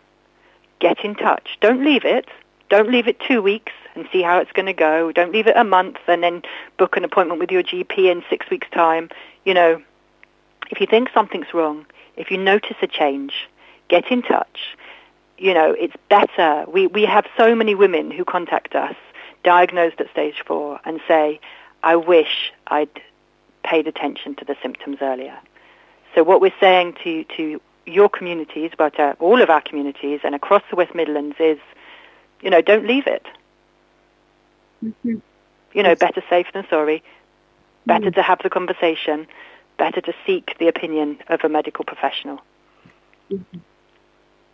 get 0.80 1.04
in 1.04 1.14
touch. 1.14 1.58
Don't 1.60 1.84
leave 1.84 2.04
it. 2.04 2.26
Don't 2.68 2.90
leave 2.90 3.06
it 3.08 3.20
two 3.20 3.40
weeks 3.42 3.72
and 3.94 4.08
see 4.12 4.22
how 4.22 4.38
it's 4.38 4.52
going 4.52 4.66
to 4.66 4.72
go. 4.72 5.12
Don't 5.12 5.32
leave 5.32 5.46
it 5.46 5.56
a 5.56 5.64
month 5.64 5.96
and 6.06 6.22
then 6.22 6.42
book 6.76 6.96
an 6.96 7.04
appointment 7.04 7.40
with 7.40 7.50
your 7.50 7.62
GP 7.62 8.10
in 8.10 8.22
six 8.28 8.48
weeks' 8.50 8.68
time. 8.72 9.08
You 9.44 9.54
know, 9.54 9.82
if 10.70 10.80
you 10.80 10.86
think 10.86 11.10
something's 11.14 11.52
wrong, 11.54 11.86
if 12.16 12.30
you 12.30 12.36
notice 12.38 12.76
a 12.82 12.86
change, 12.86 13.32
get 13.88 14.10
in 14.10 14.22
touch. 14.22 14.76
You 15.38 15.54
know, 15.54 15.74
it's 15.78 15.94
better. 16.08 16.64
We, 16.68 16.88
we 16.88 17.04
have 17.04 17.24
so 17.36 17.54
many 17.54 17.74
women 17.74 18.10
who 18.10 18.24
contact 18.24 18.74
us 18.74 18.96
diagnosed 19.44 20.00
at 20.00 20.10
stage 20.10 20.42
four 20.46 20.80
and 20.84 21.00
say, 21.08 21.40
I 21.82 21.96
wish 21.96 22.52
I'd 22.66 22.88
paid 23.64 23.86
attention 23.86 24.34
to 24.36 24.44
the 24.44 24.56
symptoms 24.62 24.98
earlier. 25.00 25.36
So 26.14 26.22
what 26.24 26.40
we're 26.40 26.54
saying 26.60 26.94
to, 27.04 27.24
to 27.36 27.60
your 27.86 28.08
communities, 28.08 28.72
but 28.76 28.98
uh, 28.98 29.14
all 29.20 29.40
of 29.42 29.50
our 29.50 29.60
communities 29.60 30.20
and 30.24 30.34
across 30.34 30.62
the 30.70 30.76
West 30.76 30.94
Midlands 30.94 31.36
is, 31.38 31.58
you 32.40 32.50
know, 32.50 32.60
don't 32.62 32.86
leave 32.86 33.06
it. 33.06 33.26
Mm-hmm. 34.84 35.16
You 35.74 35.82
know, 35.82 35.90
Yes. 35.90 35.98
better 35.98 36.22
safe 36.30 36.46
than 36.54 36.66
sorry. 36.70 37.02
Better 37.86 38.10
Mm. 38.10 38.14
to 38.14 38.22
have 38.22 38.40
the 38.42 38.50
conversation. 38.50 39.26
Better 39.76 40.00
to 40.00 40.12
seek 40.26 40.56
the 40.58 40.68
opinion 40.68 41.18
of 41.28 41.44
a 41.44 41.48
medical 41.48 41.84
professional. 41.84 42.40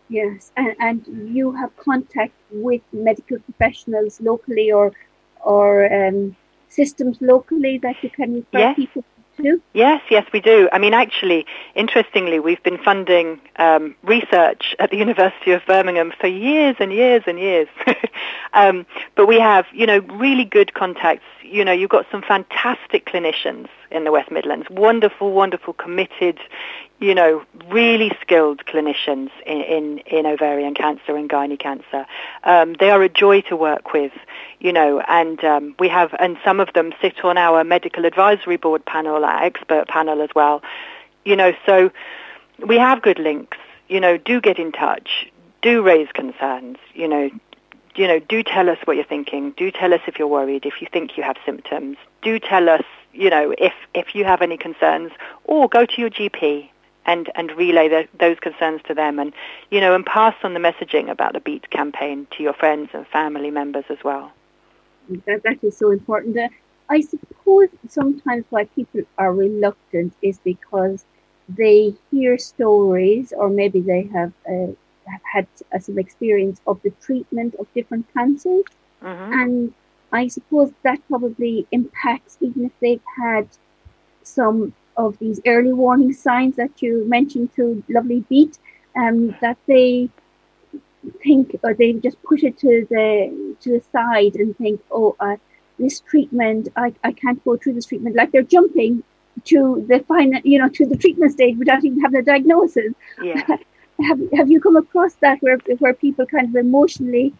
Yes, 0.08 0.52
and, 0.56 0.74
and 0.78 1.34
you 1.34 1.52
have 1.52 1.76
contact 1.76 2.34
with 2.50 2.82
medical 2.92 3.38
professionals 3.38 4.20
locally 4.20 4.70
or 4.70 4.92
or 5.42 5.92
um, 5.92 6.36
systems 6.68 7.18
locally 7.20 7.78
that 7.78 7.96
you 8.02 8.10
can 8.10 8.34
refer 8.34 8.58
Yes. 8.58 8.76
people 8.76 9.04
to. 9.36 9.60
Yes, 9.72 10.02
yes, 10.10 10.26
we 10.32 10.40
do. 10.40 10.68
I 10.72 10.78
mean, 10.78 10.94
actually, 10.94 11.46
interestingly, 11.74 12.38
we've 12.38 12.62
been 12.62 12.78
funding 12.78 13.40
um, 13.56 13.94
research 14.02 14.74
at 14.78 14.90
the 14.90 14.96
University 15.06 15.52
of 15.52 15.62
Birmingham 15.66 16.12
for 16.20 16.26
years 16.28 16.76
and 16.78 16.92
years 16.92 17.22
and 17.26 17.38
years. 17.38 17.68
um, 18.54 18.86
but 19.16 19.26
we 19.26 19.38
have, 19.40 19.66
you 19.72 19.86
know, 19.86 19.98
really 19.98 20.44
good 20.44 20.74
contacts. 20.74 21.24
You 21.44 21.64
know, 21.64 21.72
you've 21.72 21.90
got 21.90 22.06
some 22.10 22.22
fantastic 22.22 23.04
clinicians 23.04 23.68
in 23.90 24.04
the 24.04 24.10
West 24.10 24.30
Midlands, 24.30 24.66
wonderful, 24.70 25.32
wonderful, 25.32 25.74
committed, 25.74 26.40
you 27.00 27.14
know, 27.14 27.44
really 27.68 28.10
skilled 28.20 28.64
clinicians 28.64 29.30
in, 29.46 29.60
in, 29.60 29.98
in 29.98 30.26
ovarian 30.26 30.74
cancer 30.74 31.14
and 31.16 31.28
gynae 31.28 31.58
cancer. 31.58 32.06
Um, 32.44 32.74
they 32.80 32.90
are 32.90 33.02
a 33.02 33.10
joy 33.10 33.42
to 33.42 33.56
work 33.56 33.92
with, 33.92 34.12
you 34.58 34.72
know, 34.72 35.00
and 35.00 35.44
um, 35.44 35.74
we 35.78 35.88
have, 35.88 36.14
and 36.18 36.38
some 36.42 36.60
of 36.60 36.72
them 36.72 36.94
sit 37.02 37.24
on 37.24 37.36
our 37.36 37.62
medical 37.62 38.06
advisory 38.06 38.56
board 38.56 38.84
panel, 38.86 39.24
our 39.24 39.44
expert 39.44 39.86
panel 39.86 40.22
as 40.22 40.30
well, 40.34 40.62
you 41.24 41.36
know, 41.36 41.52
so 41.66 41.90
we 42.66 42.78
have 42.78 43.02
good 43.02 43.18
links, 43.18 43.58
you 43.88 44.00
know, 44.00 44.16
do 44.16 44.40
get 44.40 44.58
in 44.58 44.72
touch, 44.72 45.26
do 45.62 45.82
raise 45.82 46.08
concerns, 46.12 46.78
you 46.94 47.08
know, 47.08 47.30
you 47.96 48.06
know, 48.06 48.18
do 48.18 48.42
tell 48.42 48.68
us 48.68 48.78
what 48.84 48.96
you're 48.96 49.04
thinking. 49.04 49.52
Do 49.56 49.70
tell 49.70 49.94
us 49.94 50.00
if 50.06 50.18
you're 50.18 50.28
worried, 50.28 50.66
if 50.66 50.80
you 50.80 50.88
think 50.92 51.16
you 51.16 51.22
have 51.22 51.36
symptoms. 51.44 51.96
Do 52.22 52.38
tell 52.38 52.68
us, 52.68 52.82
you 53.12 53.30
know, 53.30 53.54
if, 53.58 53.72
if 53.94 54.14
you 54.14 54.24
have 54.24 54.42
any 54.42 54.56
concerns, 54.56 55.12
or 55.44 55.68
go 55.68 55.86
to 55.86 56.00
your 56.00 56.10
GP 56.10 56.68
and, 57.06 57.30
and 57.34 57.52
relay 57.52 57.88
the, 57.88 58.08
those 58.18 58.38
concerns 58.40 58.80
to 58.88 58.94
them 58.94 59.18
and, 59.18 59.32
you 59.70 59.80
know, 59.80 59.94
and 59.94 60.04
pass 60.04 60.34
on 60.42 60.54
the 60.54 60.60
messaging 60.60 61.10
about 61.10 61.34
the 61.34 61.40
BEAT 61.40 61.70
campaign 61.70 62.26
to 62.32 62.42
your 62.42 62.54
friends 62.54 62.90
and 62.92 63.06
family 63.06 63.50
members 63.50 63.84
as 63.90 63.98
well. 64.02 64.32
That, 65.26 65.42
that 65.44 65.62
is 65.62 65.76
so 65.76 65.90
important. 65.90 66.38
Uh, 66.38 66.48
I 66.88 67.00
suppose 67.00 67.68
sometimes 67.88 68.44
why 68.50 68.64
people 68.64 69.02
are 69.18 69.32
reluctant 69.32 70.14
is 70.22 70.38
because 70.38 71.04
they 71.48 71.94
hear 72.10 72.38
stories 72.38 73.32
or 73.36 73.48
maybe 73.50 73.80
they 73.80 74.08
have, 74.14 74.32
uh, 74.48 74.72
have 75.06 75.20
had 75.32 75.46
uh, 75.74 75.78
some 75.78 75.98
experience 75.98 76.60
of 76.66 76.80
the 76.82 76.90
treatment 77.02 77.54
of 77.58 77.66
different 77.74 78.06
cancers. 78.14 78.64
hmm 79.00 79.32
And 79.40 79.74
I 80.12 80.28
suppose 80.28 80.72
that 80.82 81.00
probably 81.08 81.66
impacts 81.72 82.38
even 82.40 82.66
if 82.66 82.72
they've 82.80 83.08
had 83.16 83.48
some 84.22 84.72
of 84.96 85.18
these 85.18 85.40
early 85.46 85.72
warning 85.72 86.12
signs 86.12 86.56
that 86.56 86.80
you 86.80 87.04
mentioned 87.06 87.54
to 87.56 87.82
Lovely 87.88 88.20
Beat, 88.28 88.58
um, 88.96 89.36
that 89.40 89.58
they 89.66 90.08
think 91.22 91.56
or 91.62 91.74
they 91.74 91.92
just 91.94 92.22
push 92.22 92.42
it 92.42 92.56
to 92.58 92.86
the 92.90 93.56
to 93.60 93.72
the 93.72 93.82
side 93.92 94.36
and 94.36 94.56
think, 94.56 94.80
oh, 94.90 95.16
uh, 95.20 95.36
this 95.78 96.00
treatment, 96.00 96.68
I, 96.76 96.94
I 97.02 97.12
can't 97.12 97.42
go 97.44 97.56
through 97.56 97.74
this 97.74 97.86
treatment. 97.86 98.16
Like 98.16 98.32
they're 98.32 98.42
jumping 98.42 99.02
to 99.46 99.84
the 99.88 99.98
final, 100.00 100.40
you 100.44 100.58
know, 100.58 100.68
to 100.68 100.86
the 100.86 100.96
treatment 100.96 101.32
stage 101.32 101.56
without 101.58 101.84
even 101.84 102.00
having 102.00 102.20
a 102.20 102.22
diagnosis. 102.22 102.92
Yeah. 103.20 103.44
Have 104.02 104.20
have 104.34 104.50
you 104.50 104.60
come 104.60 104.76
across 104.76 105.14
that 105.14 105.38
where 105.40 105.58
where 105.78 105.94
people 105.94 106.26
kind 106.26 106.48
of 106.48 106.56
emotionally 106.56 107.32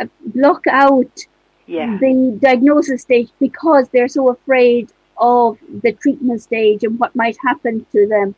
uh, 0.00 0.06
block 0.34 0.66
out 0.66 1.26
Yeah. 1.66 1.96
the 1.98 2.36
diagnosis 2.40 3.02
stage 3.02 3.30
because 3.38 3.88
they're 3.90 4.08
so 4.08 4.28
afraid 4.30 4.90
of 5.16 5.58
the 5.82 5.92
treatment 5.92 6.42
stage 6.42 6.82
and 6.82 6.98
what 6.98 7.14
might 7.14 7.36
happen 7.48 7.86
to 7.92 8.06
them. 8.08 8.34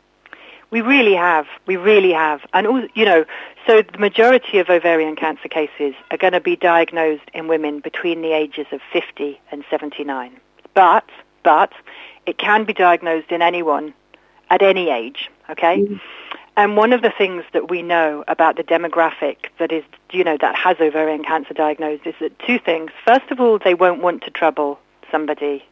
We 0.71 0.81
really 0.83 1.15
have. 1.15 1.47
We 1.67 1.77
really 1.77 2.13
have. 2.13 2.41
And, 2.53 2.91
you 2.95 3.05
know, 3.05 3.25
so 3.67 3.81
the 3.81 3.99
majority 3.99 4.59
of 4.59 4.69
ovarian 4.69 5.17
cancer 5.17 5.49
cases 5.49 5.95
are 6.11 6.17
going 6.19 6.33
to 6.33 6.41
be 6.41 6.57
diagnosed 6.57 7.29
in 7.33 7.49
women 7.49 7.81
between 7.81 8.21
the 8.23 8.33
ages 8.33 8.67
of 8.73 8.81
50 8.93 9.41
and 9.51 9.65
79. 9.71 10.33
But, 10.75 11.09
but, 11.45 11.73
it 12.27 12.39
can 12.39 12.65
be 12.65 12.73
diagnosed 12.73 13.31
in 13.31 13.41
anyone 13.41 13.95
at 14.51 14.63
any 14.63 14.91
age, 14.91 15.31
okay? 15.49 15.79
Mhm. 15.79 16.01
And 16.57 16.77
one 16.77 16.93
of 16.93 17.03
the 17.03 17.11
things 17.11 17.45
that 17.53 17.69
we 17.69 17.83
know 17.83 18.25
about 18.29 18.57
the 18.57 18.63
demographic 18.63 19.37
that 19.59 19.73
is, 19.73 19.83
you 20.13 20.23
know, 20.23 20.37
that 20.41 20.55
has 20.55 20.77
ovarian 20.81 21.25
cancer 21.25 21.53
diagnosed 21.53 22.07
is 22.07 22.15
that 22.21 22.39
two 22.39 22.59
things. 22.59 22.93
First 23.05 23.31
of 23.31 23.41
all, 23.41 23.59
they 23.59 23.75
won't 23.75 24.01
want 24.01 24.23
to 24.23 24.31
trouble 24.31 24.79
somebody. 25.11 25.65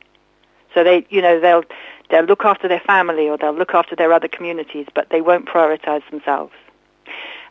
So 0.74 0.82
they, 0.82 1.06
you 1.08 1.22
know, 1.22 1.38
they'll 1.38 1.64
they'll 2.10 2.24
look 2.24 2.44
after 2.44 2.66
their 2.66 2.80
family 2.80 3.28
or 3.28 3.38
they'll 3.38 3.54
look 3.54 3.74
after 3.74 3.94
their 3.94 4.12
other 4.12 4.28
communities, 4.28 4.86
but 4.94 5.08
they 5.10 5.20
won't 5.20 5.46
prioritize 5.46 6.08
themselves. 6.10 6.52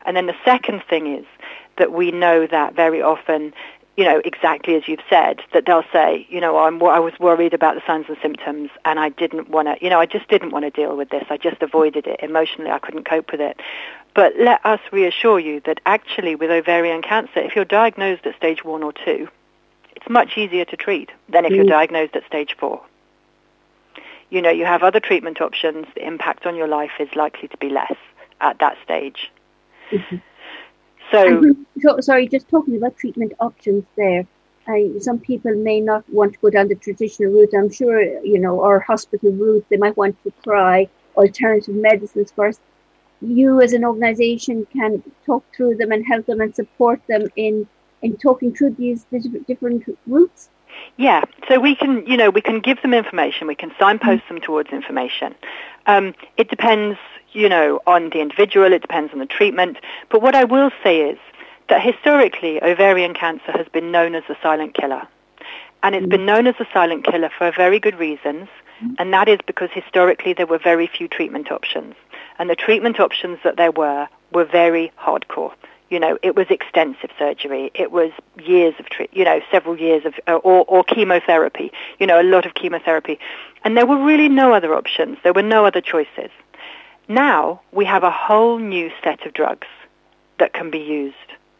And 0.04 0.16
then 0.16 0.26
the 0.26 0.36
second 0.44 0.82
thing 0.88 1.14
is 1.14 1.24
that 1.78 1.92
we 1.92 2.10
know 2.10 2.46
that 2.46 2.74
very 2.74 3.00
often, 3.00 3.54
you 3.96 4.04
know, 4.04 4.22
exactly 4.24 4.74
as 4.74 4.88
you've 4.88 5.00
said, 5.10 5.40
that 5.52 5.66
they'll 5.66 5.84
say, 5.92 6.26
you 6.30 6.40
know, 6.40 6.58
I'm, 6.58 6.82
I 6.82 6.98
was 6.98 7.12
worried 7.20 7.52
about 7.52 7.74
the 7.74 7.82
signs 7.86 8.06
and 8.08 8.16
symptoms 8.22 8.70
and 8.84 8.98
I 8.98 9.10
didn't 9.10 9.50
want 9.50 9.68
to, 9.68 9.76
you 9.84 9.90
know, 9.90 10.00
I 10.00 10.06
just 10.06 10.28
didn't 10.28 10.50
want 10.50 10.64
to 10.64 10.70
deal 10.70 10.96
with 10.96 11.10
this. 11.10 11.24
I 11.28 11.36
just 11.36 11.60
avoided 11.62 12.06
it. 12.06 12.20
Emotionally, 12.22 12.70
I 12.70 12.78
couldn't 12.78 13.04
cope 13.04 13.32
with 13.32 13.40
it. 13.40 13.60
But 14.14 14.32
let 14.38 14.64
us 14.64 14.80
reassure 14.92 15.38
you 15.38 15.60
that 15.66 15.80
actually 15.84 16.34
with 16.34 16.50
ovarian 16.50 17.02
cancer, 17.02 17.40
if 17.40 17.54
you're 17.54 17.64
diagnosed 17.66 18.26
at 18.26 18.36
stage 18.36 18.64
one 18.64 18.82
or 18.82 18.92
two, 18.92 19.28
it's 19.94 20.08
much 20.08 20.38
easier 20.38 20.64
to 20.64 20.76
treat 20.76 21.10
than 21.28 21.44
if 21.44 21.52
you're 21.52 21.64
Mm. 21.64 21.70
diagnosed 21.70 22.16
at 22.16 22.26
stage 22.26 22.56
four 22.58 22.82
you 24.30 24.40
know, 24.40 24.48
you 24.50 24.64
have 24.64 24.82
other 24.82 24.98
treatment 24.98 25.42
options. 25.42 25.86
The 25.94 26.06
impact 26.06 26.46
on 26.46 26.56
your 26.56 26.66
life 26.66 26.92
is 26.98 27.14
likely 27.14 27.48
to 27.48 27.56
be 27.58 27.68
less 27.68 27.92
at 28.40 28.58
that 28.60 28.78
stage. 28.82 29.30
Mhm. 29.90 30.22
So, 31.12 32.00
sorry, 32.00 32.26
just 32.28 32.48
talking 32.48 32.76
about 32.76 32.96
treatment 32.96 33.32
options 33.38 33.84
there. 33.96 34.26
I, 34.66 34.92
some 35.00 35.18
people 35.18 35.54
may 35.54 35.80
not 35.80 36.08
want 36.08 36.34
to 36.34 36.38
go 36.38 36.50
down 36.50 36.68
the 36.68 36.76
traditional 36.76 37.32
route. 37.32 37.50
I'm 37.54 37.70
sure, 37.70 38.00
you 38.00 38.38
know, 38.38 38.60
or 38.60 38.80
hospital 38.80 39.32
route. 39.32 39.66
They 39.68 39.76
might 39.76 39.96
want 39.96 40.22
to 40.22 40.32
try 40.44 40.88
alternative 41.16 41.74
medicines 41.74 42.32
first. 42.32 42.60
You, 43.20 43.60
as 43.60 43.72
an 43.72 43.84
organisation, 43.84 44.66
can 44.72 45.02
talk 45.26 45.44
through 45.54 45.76
them 45.76 45.92
and 45.92 46.04
help 46.06 46.26
them 46.26 46.40
and 46.40 46.54
support 46.54 47.00
them 47.08 47.28
in 47.36 47.66
in 48.02 48.16
talking 48.16 48.52
through 48.54 48.70
these 48.70 49.04
different 49.12 49.46
different 49.46 49.98
routes. 50.06 50.48
yeah, 50.96 51.22
so 51.48 51.60
we 51.60 51.74
can, 51.74 52.04
you 52.06 52.16
know, 52.16 52.30
we 52.30 52.40
can 52.40 52.60
give 52.60 52.80
them 52.82 52.94
information. 52.94 53.46
We 53.46 53.54
can 53.54 53.72
signpost 53.78 54.22
them 54.28 54.40
towards 54.40 54.70
information. 54.70 55.34
Um, 55.86 56.14
it 56.36 56.48
depends, 56.48 56.98
you 57.32 57.48
know, 57.48 57.80
on 57.86 58.10
the 58.10 58.20
individual. 58.20 58.72
It 58.72 58.82
depends 58.82 59.12
on 59.12 59.18
the 59.18 59.26
treatment. 59.26 59.78
But 60.10 60.22
what 60.22 60.34
I 60.34 60.44
will 60.44 60.70
say 60.82 61.00
is 61.10 61.18
that 61.68 61.82
historically, 61.82 62.62
ovarian 62.62 63.14
cancer 63.14 63.52
has 63.52 63.66
been 63.68 63.90
known 63.90 64.14
as 64.14 64.24
the 64.28 64.36
silent 64.42 64.74
killer. 64.74 65.06
And 65.82 65.94
it's 65.96 66.06
been 66.06 66.26
known 66.26 66.46
as 66.46 66.54
the 66.58 66.66
silent 66.72 67.04
killer 67.04 67.28
for 67.36 67.50
very 67.50 67.80
good 67.80 67.98
reasons, 67.98 68.48
and 68.98 69.12
that 69.12 69.28
is 69.28 69.38
because 69.46 69.70
historically 69.72 70.32
there 70.32 70.46
were 70.46 70.58
very 70.58 70.86
few 70.86 71.08
treatment 71.08 71.50
options. 71.50 71.94
And 72.38 72.48
the 72.48 72.56
treatment 72.56 73.00
options 73.00 73.38
that 73.44 73.56
there 73.56 73.72
were 73.72 74.08
were 74.32 74.44
very 74.44 74.92
hardcore. 74.98 75.52
You 75.90 76.00
know, 76.00 76.18
it 76.22 76.34
was 76.34 76.46
extensive 76.50 77.10
surgery. 77.18 77.70
It 77.74 77.92
was 77.92 78.12
years 78.42 78.74
of, 78.78 78.88
tre- 78.88 79.10
you 79.12 79.24
know, 79.24 79.40
several 79.50 79.78
years 79.78 80.06
of, 80.06 80.14
uh, 80.26 80.36
or, 80.36 80.64
or 80.66 80.84
chemotherapy. 80.84 81.70
You 81.98 82.06
know, 82.06 82.20
a 82.20 82.24
lot 82.24 82.46
of 82.46 82.54
chemotherapy. 82.54 83.18
And 83.62 83.76
there 83.76 83.84
were 83.84 84.02
really 84.02 84.28
no 84.28 84.54
other 84.54 84.74
options. 84.74 85.18
There 85.22 85.34
were 85.34 85.42
no 85.42 85.66
other 85.66 85.82
choices. 85.82 86.30
Now 87.08 87.60
we 87.72 87.84
have 87.84 88.02
a 88.02 88.10
whole 88.10 88.58
new 88.58 88.90
set 89.02 89.26
of 89.26 89.32
drugs 89.34 89.66
that 90.38 90.52
can 90.52 90.70
be 90.70 90.78
used 90.78 91.16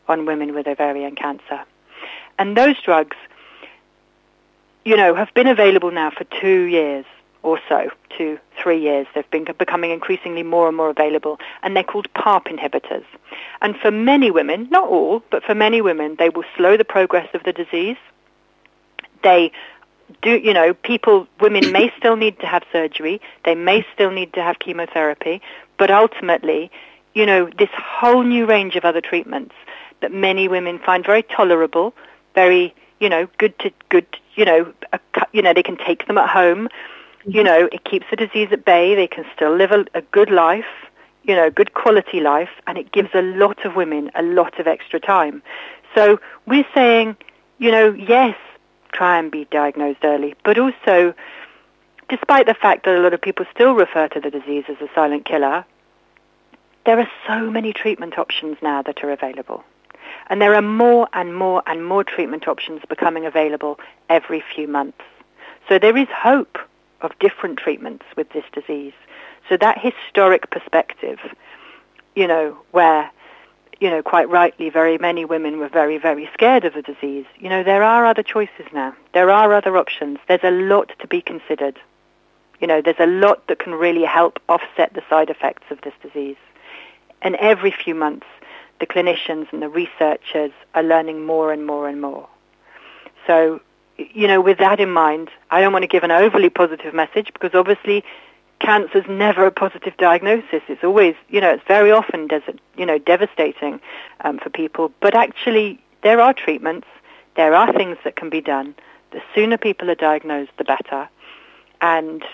on 0.09 0.27
women 0.27 0.55
with 0.55 0.67
ovarian 0.67 1.15
cancer. 1.15 1.63
And 2.39 2.57
those 2.57 2.81
drugs, 2.83 3.17
you 4.85 4.97
know, 4.97 5.15
have 5.15 5.33
been 5.35 5.47
available 5.47 5.91
now 5.91 6.11
for 6.11 6.25
two 6.41 6.63
years 6.63 7.05
or 7.43 7.61
so, 7.69 7.91
two, 8.17 8.39
three 8.61 8.81
years. 8.81 9.07
They've 9.15 9.31
been 9.31 9.47
becoming 9.59 9.91
increasingly 9.91 10.43
more 10.43 10.69
and 10.69 10.77
more 10.77 10.91
available, 10.91 11.39
and 11.63 11.77
they're 11.77 11.83
called 11.83 12.13
PARP 12.15 12.47
inhibitors. 12.47 13.05
And 13.61 13.77
for 13.77 13.91
many 13.91 14.31
women, 14.31 14.69
not 14.71 14.89
all, 14.89 15.23
but 15.31 15.43
for 15.43 15.55
many 15.55 15.81
women, 15.81 16.17
they 16.19 16.29
will 16.29 16.45
slow 16.57 16.77
the 16.77 16.85
progress 16.85 17.29
of 17.35 17.43
the 17.43 17.53
disease. 17.53 17.97
They 19.23 19.53
do, 20.23 20.37
you 20.37 20.53
know, 20.53 20.75
people, 20.75 21.27
women 21.41 21.73
may 21.73 21.93
still 21.97 22.17
need 22.17 22.39
to 22.41 22.47
have 22.47 22.63
surgery. 22.73 23.21
They 23.45 23.55
may 23.55 23.87
still 23.95 24.11
need 24.11 24.33
to 24.35 24.43
have 24.43 24.59
chemotherapy, 24.59 25.41
but 25.79 25.91
ultimately, 25.91 26.71
you 27.15 27.27
know, 27.27 27.51
this 27.59 27.71
whole 27.75 28.23
new 28.23 28.47
range 28.47 28.77
of 28.77 28.85
other 28.85 29.01
treatments 29.01 29.55
that 30.01 30.13
many 30.13 30.49
women 30.49 30.79
find 30.79 31.05
very 31.05 31.23
tolerable, 31.23 31.95
very, 32.35 32.75
you 33.01 33.09
know, 33.09 33.29
good 33.39 33.59
to 33.61 33.71
good, 33.89 34.07
you 34.35 34.45
know, 34.45 34.73
a, 34.93 35.01
you 35.33 35.43
know, 35.43 35.53
they 35.55 35.63
can 35.63 35.77
take 35.77 36.07
them 36.07 36.19
at 36.19 36.29
home. 36.29 36.69
You 37.25 37.33
mm-hmm. 37.33 37.45
know, 37.45 37.69
it 37.73 37.85
keeps 37.85 38.07
the 38.11 38.17
disease 38.17 38.49
at 38.53 38.65
bay. 38.65 38.95
They 38.95 39.07
can 39.07 39.25
still 39.35 39.55
live 39.55 39.71
a, 39.71 39.85
a 39.95 40.03
good 40.03 40.31
life, 40.31 40.67
you 41.23 41.35
know, 41.35 41.51
good 41.51 41.75
quality 41.75 42.21
life, 42.21 42.51
and 42.67 42.77
it 42.77 42.93
gives 42.93 43.11
a 43.15 43.23
lot 43.23 43.65
of 43.65 43.77
women 43.77 44.11
a 44.15 44.23
lot 44.23 44.59
of 44.59 44.67
extra 44.67 44.99
time. 44.99 45.43
So 45.95 46.19
we're 46.47 46.67
saying, 46.75 47.17
you 47.59 47.71
know, 47.71 47.93
yes, 47.93 48.37
try 48.93 49.19
and 49.19 49.31
be 49.31 49.47
diagnosed 49.51 50.05
early. 50.05 50.35
But 50.45 50.59
also, 50.59 51.15
despite 52.09 52.47
the 52.47 52.55
fact 52.55 52.85
that 52.85 52.97
a 52.97 53.01
lot 53.01 53.15
of 53.15 53.21
people 53.21 53.47
still 53.53 53.75
refer 53.75 54.09
to 54.09 54.21
the 54.21 54.31
disease 54.31 54.65
as 54.69 54.77
a 54.81 54.89
silent 54.95 55.25
killer, 55.25 55.65
there 56.85 56.99
are 56.99 57.09
so 57.27 57.51
many 57.51 57.73
treatment 57.73 58.19
options 58.19 58.57
now 58.63 58.83
that 58.83 59.03
are 59.05 59.11
available. 59.11 59.65
And 60.29 60.41
there 60.41 60.55
are 60.55 60.63
more 60.63 61.09
and 61.13 61.35
more 61.35 61.63
and 61.67 61.85
more 61.85 62.05
treatment 62.05 62.49
options 62.49 62.83
becoming 62.89 63.27
available 63.27 63.79
every 64.09 64.43
few 64.55 64.69
months. 64.69 65.03
So 65.69 65.79
there 65.79 65.97
is 65.97 66.09
hope 66.09 66.59
of 67.01 67.19
different 67.19 67.59
treatments 67.59 68.05
with 68.17 68.31
this 68.31 68.45
disease. 68.53 68.95
So 69.49 69.57
that 69.57 69.79
historic 69.79 70.51
perspective, 70.51 71.19
you 72.15 72.27
know, 72.27 72.57
where, 72.71 73.11
you 73.83 73.91
know, 73.91 74.01
quite 74.01 74.29
rightly, 74.29 74.71
very 74.71 74.97
many 74.97 75.25
women 75.25 75.59
were 75.59 75.69
very, 75.69 75.99
very 75.99 76.31
scared 76.33 76.65
of 76.65 76.75
the 76.75 76.83
disease. 76.83 77.27
You 77.41 77.49
know, 77.49 77.65
there 77.65 77.83
are 77.83 78.07
other 78.07 78.23
choices 78.23 78.67
now. 78.73 78.95
There 79.13 79.29
are 79.29 79.53
other 79.53 79.77
options. 79.77 80.21
There's 80.29 80.45
a 80.45 80.53
lot 80.53 80.93
to 81.01 81.09
be 81.09 81.21
considered. 81.21 81.81
You 82.61 82.69
know, 82.69 82.81
there's 82.81 83.01
a 83.01 83.09
lot 83.09 83.49
that 83.49 83.59
can 83.59 83.75
really 83.75 84.05
help 84.05 84.39
offset 84.49 84.95
the 84.95 85.03
side 85.11 85.31
effects 85.31 85.65
of 85.71 85.81
this 85.81 85.95
disease. 86.01 86.37
And 87.23 87.35
every 87.35 87.73
few 87.73 87.93
months, 87.97 88.29
the 88.79 88.87
clinicians 88.87 89.53
and 89.53 89.61
the 89.61 89.69
researchers 89.69 90.53
are 90.77 90.85
learning 90.85 91.27
more 91.27 91.53
and 91.53 91.67
more 91.67 91.89
and 91.89 92.01
more. 92.01 92.29
So, 93.27 93.61
you 93.99 94.29
know, 94.29 94.41
with 94.41 94.59
that 94.59 94.79
in 94.79 94.93
mind, 94.93 95.29
I 95.51 95.61
don't 95.61 95.73
want 95.73 95.83
to 95.83 95.89
give 95.89 96.05
an 96.05 96.13
overly 96.13 96.51
positive 96.51 96.95
message 96.95 97.33
because 97.33 97.51
obviously 97.53 98.05
cancer 98.63 98.99
is 98.99 99.05
never 99.09 99.45
a 99.45 99.51
positive 99.51 99.97
diagnosis. 99.97 100.63
It's 100.69 100.85
always, 100.85 101.15
you 101.29 101.41
know, 101.41 101.51
it's 101.51 101.67
very 101.67 101.91
often, 101.91 102.29
des- 102.29 102.59
you 102.77 102.87
know, 102.87 102.99
devastating 102.99 103.81
um, 104.21 104.39
for 104.39 104.51
people. 104.51 104.93
But 105.01 105.15
actually, 105.15 105.81
there 106.03 106.21
are 106.21 106.33
treatments. 106.33 106.87
There 107.37 107.55
are 107.55 107.73
things 107.73 107.99
that 108.05 108.17
can 108.17 108.31
be 108.31 108.41
done. 108.41 108.75
The 109.11 109.21
sooner 109.35 109.59
people 109.59 109.91
are 109.91 109.97
diagnosed, 109.97 110.53
the 110.57 110.65
better. 110.65 111.09
And 111.81 112.25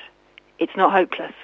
it's 0.59 0.77
not 0.77 0.93
hopeless. 0.93 1.35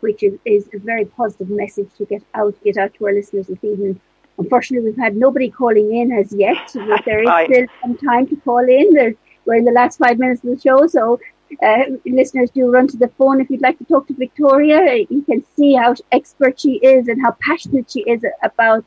Which 0.00 0.22
is, 0.22 0.38
is 0.44 0.68
a 0.72 0.78
very 0.78 1.04
positive 1.04 1.50
message 1.50 1.88
to 1.98 2.04
get 2.04 2.22
out, 2.34 2.54
get 2.64 2.76
out 2.76 2.94
to 2.94 3.06
our 3.06 3.12
listeners 3.12 3.48
this 3.48 3.62
evening. 3.62 4.00
Unfortunately, 4.38 4.90
we've 4.90 4.98
had 4.98 5.16
nobody 5.16 5.50
calling 5.50 5.94
in 5.94 6.12
as 6.12 6.32
yet. 6.32 6.70
But 6.74 7.04
there 7.04 7.22
is 7.22 7.46
still 7.46 7.66
some 7.82 7.96
time 7.98 8.26
to 8.28 8.36
call 8.36 8.58
in. 8.58 9.16
We're 9.44 9.56
in 9.56 9.64
the 9.64 9.72
last 9.72 9.98
five 9.98 10.18
minutes 10.18 10.42
of 10.44 10.50
the 10.50 10.60
show, 10.60 10.86
so 10.86 11.18
uh, 11.62 11.84
listeners 12.06 12.50
do 12.50 12.70
run 12.70 12.88
to 12.88 12.96
the 12.96 13.08
phone 13.08 13.40
if 13.40 13.50
you'd 13.50 13.62
like 13.62 13.78
to 13.78 13.84
talk 13.84 14.06
to 14.08 14.14
Victoria. 14.14 15.04
You 15.08 15.22
can 15.22 15.44
see 15.56 15.74
how 15.74 15.94
expert 16.10 16.60
she 16.60 16.74
is 16.76 17.08
and 17.08 17.20
how 17.20 17.36
passionate 17.40 17.90
she 17.90 18.00
is 18.00 18.24
about 18.42 18.84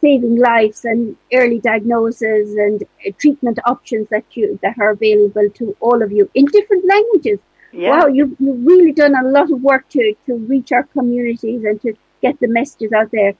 saving 0.00 0.38
lives 0.38 0.84
and 0.84 1.16
early 1.32 1.60
diagnosis 1.60 2.56
and 2.56 2.84
treatment 3.18 3.58
options 3.66 4.08
that 4.08 4.24
you 4.32 4.58
that 4.62 4.78
are 4.78 4.90
available 4.90 5.48
to 5.50 5.76
all 5.80 6.02
of 6.02 6.10
you 6.10 6.30
in 6.34 6.46
different 6.46 6.86
languages. 6.86 7.38
Yeah. 7.72 7.90
Wow, 7.90 8.06
you've, 8.06 8.34
you've 8.38 8.66
really 8.66 8.92
done 8.92 9.14
a 9.14 9.28
lot 9.28 9.52
of 9.52 9.62
work 9.62 9.88
to, 9.90 10.14
to 10.26 10.34
reach 10.34 10.72
our 10.72 10.84
communities 10.84 11.64
and 11.64 11.80
to 11.82 11.94
get 12.20 12.40
the 12.40 12.48
messages 12.48 12.92
out 12.92 13.10
there. 13.12 13.34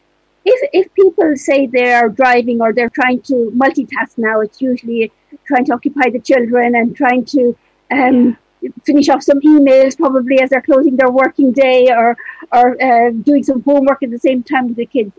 If, 0.45 0.71
if 0.73 0.95
people 0.95 1.37
say 1.37 1.67
they're 1.67 2.09
driving 2.09 2.61
or 2.61 2.73
they're 2.73 2.91
trying 2.91 3.23
to 3.23 3.53
multitask 3.55 4.17
now, 4.19 4.41
it's 4.41 4.63
usually 4.63 5.13
trying 5.45 5.65
to 5.67 5.75
occupy 5.75 6.11
the 6.11 6.21
children 6.21 6.77
and 6.77 6.97
trying 6.97 7.25
to 7.27 7.57
um, 7.91 8.37
finish 8.85 9.09
off 9.09 9.23
some 9.23 9.41
emails 9.41 9.97
probably 9.97 10.41
as 10.41 10.51
they're 10.51 10.63
closing 10.63 10.97
their 10.97 11.11
working 11.11 11.53
day 11.53 11.89
or 11.91 12.17
or 12.53 12.83
uh, 12.83 13.11
doing 13.11 13.43
some 13.43 13.63
homework 13.63 14.03
at 14.03 14.11
the 14.11 14.19
same 14.19 14.43
time 14.43 14.69
with 14.69 14.77
the 14.77 14.87
kids. 14.87 15.13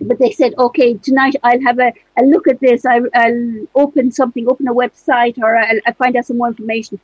But 0.00 0.18
they 0.18 0.30
said, 0.30 0.54
okay, 0.56 0.94
tonight 0.94 1.34
I'll 1.42 1.60
have 1.62 1.80
a, 1.80 1.92
a 2.16 2.22
look 2.22 2.46
at 2.46 2.60
this. 2.60 2.86
I, 2.86 3.00
will 3.00 3.66
open 3.74 4.12
something, 4.12 4.48
open 4.48 4.68
a 4.68 4.74
website, 4.74 5.38
or 5.38 5.56
I'll, 5.56 5.80
I'll, 5.86 5.94
find 5.94 6.14
out 6.14 6.26
some 6.26 6.38
more 6.38 6.48
information. 6.48 7.00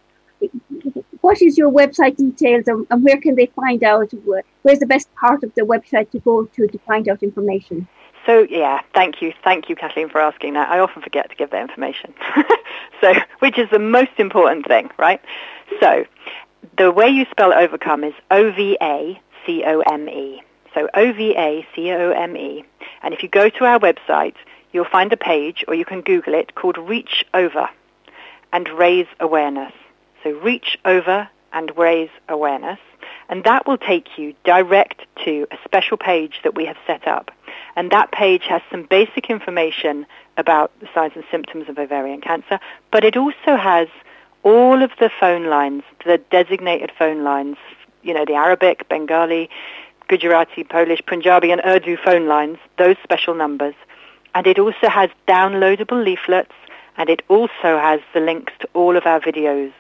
What 1.20 1.42
is 1.42 1.58
your 1.58 1.72
website 1.72 2.16
details, 2.16 2.68
and, 2.68 2.86
and 2.90 3.02
where 3.02 3.20
can 3.20 3.34
they 3.34 3.46
find 3.46 3.82
out? 3.82 4.12
Where's 4.62 4.78
the 4.78 4.86
best 4.86 5.12
part 5.16 5.42
of 5.42 5.52
the 5.54 5.62
website 5.62 6.10
to 6.10 6.20
go 6.20 6.44
to 6.44 6.68
to 6.68 6.78
find 6.78 7.08
out 7.08 7.22
information? 7.22 7.88
So 8.26 8.46
yeah, 8.48 8.80
thank 8.94 9.20
you, 9.20 9.32
thank 9.42 9.68
you, 9.68 9.76
Kathleen, 9.76 10.08
for 10.08 10.20
asking 10.20 10.54
that. 10.54 10.68
I 10.68 10.78
often 10.78 11.02
forget 11.02 11.30
to 11.30 11.36
give 11.36 11.50
that 11.50 11.60
information. 11.62 12.14
so, 13.00 13.12
which 13.40 13.58
is 13.58 13.68
the 13.70 13.78
most 13.78 14.12
important 14.18 14.66
thing, 14.66 14.90
right? 14.98 15.20
So, 15.80 16.04
the 16.78 16.90
way 16.90 17.08
you 17.08 17.26
spell 17.30 17.52
Ovacome 17.52 18.08
is 18.08 18.14
O 18.30 18.50
V 18.52 18.78
A 18.80 19.20
C 19.44 19.62
O 19.64 19.80
M 19.80 20.08
E. 20.08 20.42
So 20.74 20.88
O 20.94 21.12
V 21.12 21.34
A 21.36 21.66
C 21.74 21.90
O 21.92 22.10
M 22.10 22.36
E. 22.36 22.64
And 23.02 23.14
if 23.14 23.22
you 23.22 23.28
go 23.28 23.48
to 23.48 23.64
our 23.64 23.78
website, 23.78 24.34
you'll 24.72 24.84
find 24.84 25.12
a 25.12 25.16
page, 25.16 25.64
or 25.68 25.74
you 25.74 25.84
can 25.84 26.00
Google 26.00 26.34
it, 26.34 26.54
called 26.54 26.78
Reach 26.78 27.24
Over 27.32 27.68
and 28.52 28.68
Raise 28.70 29.06
Awareness. 29.20 29.72
So 30.22 30.30
Reach 30.30 30.78
Over 30.84 31.28
and 31.52 31.76
Raise 31.76 32.10
Awareness. 32.28 32.80
And 33.28 33.44
that 33.44 33.66
will 33.66 33.78
take 33.78 34.18
you 34.18 34.34
direct 34.44 35.02
to 35.24 35.46
a 35.50 35.56
special 35.64 35.96
page 35.96 36.40
that 36.42 36.54
we 36.54 36.64
have 36.66 36.76
set 36.86 37.06
up 37.06 37.30
and 37.76 37.90
that 37.90 38.12
page 38.12 38.44
has 38.44 38.62
some 38.70 38.84
basic 38.84 39.30
information 39.30 40.06
about 40.36 40.72
the 40.80 40.88
signs 40.94 41.12
and 41.14 41.24
symptoms 41.30 41.68
of 41.68 41.78
ovarian 41.78 42.20
cancer, 42.20 42.58
but 42.90 43.04
it 43.04 43.16
also 43.16 43.56
has 43.56 43.88
all 44.42 44.82
of 44.82 44.90
the 45.00 45.10
phone 45.20 45.46
lines, 45.46 45.82
the 46.04 46.18
designated 46.30 46.92
phone 46.98 47.24
lines, 47.24 47.56
you 48.02 48.12
know, 48.12 48.24
the 48.24 48.34
Arabic, 48.34 48.88
Bengali, 48.88 49.48
Gujarati, 50.08 50.64
Polish, 50.64 51.00
Punjabi, 51.06 51.50
and 51.50 51.62
Urdu 51.64 51.96
phone 51.96 52.26
lines, 52.26 52.58
those 52.78 52.96
special 53.02 53.34
numbers. 53.34 53.74
And 54.34 54.46
it 54.46 54.58
also 54.58 54.88
has 54.88 55.10
downloadable 55.26 56.04
leaflets, 56.04 56.52
and 56.96 57.08
it 57.08 57.22
also 57.28 57.78
has 57.78 58.00
the 58.12 58.20
links 58.20 58.52
to 58.60 58.68
all 58.74 58.96
of 58.96 59.06
our 59.06 59.20
videos. 59.20 59.72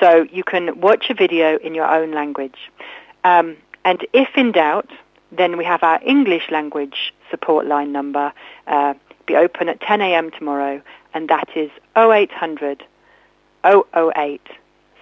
So 0.00 0.26
you 0.30 0.44
can 0.44 0.80
watch 0.80 1.10
a 1.10 1.14
video 1.14 1.58
in 1.58 1.74
your 1.74 1.86
own 1.86 2.12
language. 2.12 2.70
Um, 3.24 3.56
and 3.84 4.06
if 4.12 4.28
in 4.36 4.52
doubt, 4.52 4.90
then 5.36 5.56
we 5.56 5.64
have 5.64 5.82
our 5.82 6.00
English 6.04 6.50
language 6.50 7.12
support 7.30 7.66
line 7.66 7.92
number 7.92 8.32
uh, 8.66 8.94
be 9.26 9.36
open 9.36 9.68
at 9.68 9.80
10 9.80 10.00
a.m. 10.00 10.30
tomorrow, 10.30 10.82
and 11.12 11.28
that 11.28 11.48
is 11.56 11.70
0800 11.96 12.84
008 13.64 14.40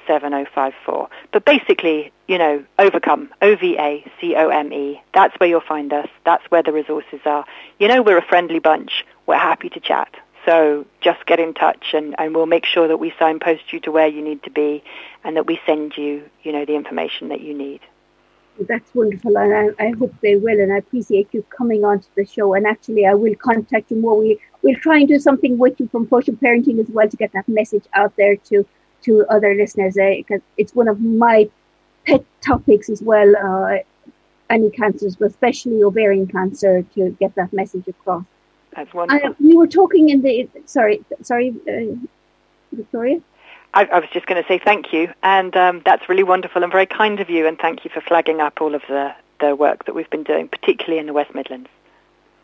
7054. 0.06 1.08
But 1.32 1.44
basically, 1.44 2.12
you 2.26 2.38
know, 2.38 2.64
Ovacome, 2.78 3.28
O-V-A-C-O-M-E. 3.40 5.02
That's 5.14 5.38
where 5.38 5.48
you'll 5.48 5.60
find 5.60 5.92
us. 5.92 6.08
That's 6.24 6.44
where 6.50 6.62
the 6.62 6.72
resources 6.72 7.20
are. 7.24 7.44
You 7.78 7.88
know, 7.88 8.02
we're 8.02 8.18
a 8.18 8.26
friendly 8.26 8.58
bunch. 8.58 9.04
We're 9.26 9.38
happy 9.38 9.68
to 9.70 9.80
chat. 9.80 10.14
So 10.44 10.86
just 11.00 11.24
get 11.26 11.38
in 11.38 11.54
touch 11.54 11.94
and, 11.94 12.16
and 12.18 12.34
we'll 12.34 12.46
make 12.46 12.66
sure 12.66 12.88
that 12.88 12.96
we 12.96 13.12
signpost 13.16 13.72
you 13.72 13.78
to 13.80 13.92
where 13.92 14.08
you 14.08 14.22
need 14.22 14.42
to 14.42 14.50
be 14.50 14.82
and 15.22 15.36
that 15.36 15.46
we 15.46 15.60
send 15.64 15.96
you, 15.96 16.28
you 16.42 16.50
know, 16.50 16.64
the 16.64 16.74
information 16.74 17.28
that 17.28 17.40
you 17.40 17.54
need 17.54 17.80
that's 18.60 18.94
wonderful, 18.94 19.36
and 19.36 19.74
I, 19.78 19.84
I, 19.86 19.90
hope 19.92 20.14
they 20.20 20.36
will. 20.36 20.60
And 20.60 20.72
I 20.72 20.78
appreciate 20.78 21.28
you 21.32 21.42
coming 21.56 21.84
onto 21.84 22.06
the 22.14 22.24
show. 22.24 22.54
And 22.54 22.66
actually, 22.66 23.06
I 23.06 23.14
will 23.14 23.34
contact 23.34 23.90
you 23.90 23.96
more. 23.96 24.16
We 24.18 24.38
we'll 24.62 24.76
try 24.76 24.98
and 24.98 25.08
do 25.08 25.18
something 25.18 25.58
with 25.58 25.80
you 25.80 25.88
from 25.88 26.08
social 26.08 26.34
parenting 26.34 26.78
as 26.78 26.88
well 26.88 27.08
to 27.08 27.16
get 27.16 27.32
that 27.32 27.48
message 27.48 27.84
out 27.94 28.14
there 28.16 28.36
to 28.36 28.66
to 29.04 29.26
other 29.30 29.54
listeners 29.54 29.94
because 29.94 30.40
uh, 30.40 30.44
it's 30.56 30.74
one 30.74 30.88
of 30.88 31.00
my 31.00 31.48
pet 32.06 32.24
topics 32.40 32.88
as 32.88 33.02
well. 33.02 33.34
Uh, 33.36 33.78
any 34.50 34.70
cancers, 34.70 35.16
but 35.16 35.30
especially 35.30 35.82
ovarian 35.82 36.26
cancer, 36.26 36.82
to 36.94 37.10
get 37.18 37.34
that 37.36 37.52
message 37.52 37.88
across. 37.88 38.24
That's 38.76 38.92
wonderful. 38.92 39.30
I, 39.30 39.34
we 39.40 39.56
were 39.56 39.66
talking 39.66 40.10
in 40.10 40.22
the 40.22 40.48
sorry, 40.66 41.02
sorry, 41.22 41.54
uh, 41.68 41.96
Victoria. 42.72 43.20
I, 43.74 43.86
I 43.86 43.98
was 44.00 44.08
just 44.12 44.26
going 44.26 44.42
to 44.42 44.46
say 44.46 44.58
thank 44.58 44.92
you, 44.92 45.12
and 45.22 45.56
um, 45.56 45.82
that's 45.84 46.08
really 46.08 46.22
wonderful 46.22 46.62
and 46.62 46.70
very 46.70 46.86
kind 46.86 47.20
of 47.20 47.30
you, 47.30 47.46
and 47.46 47.58
thank 47.58 47.84
you 47.84 47.90
for 47.90 48.00
flagging 48.00 48.40
up 48.40 48.60
all 48.60 48.74
of 48.74 48.82
the, 48.88 49.14
the 49.40 49.56
work 49.56 49.86
that 49.86 49.94
we've 49.94 50.10
been 50.10 50.24
doing, 50.24 50.48
particularly 50.48 50.98
in 50.98 51.06
the 51.06 51.12
West 51.12 51.34
Midlands. 51.34 51.68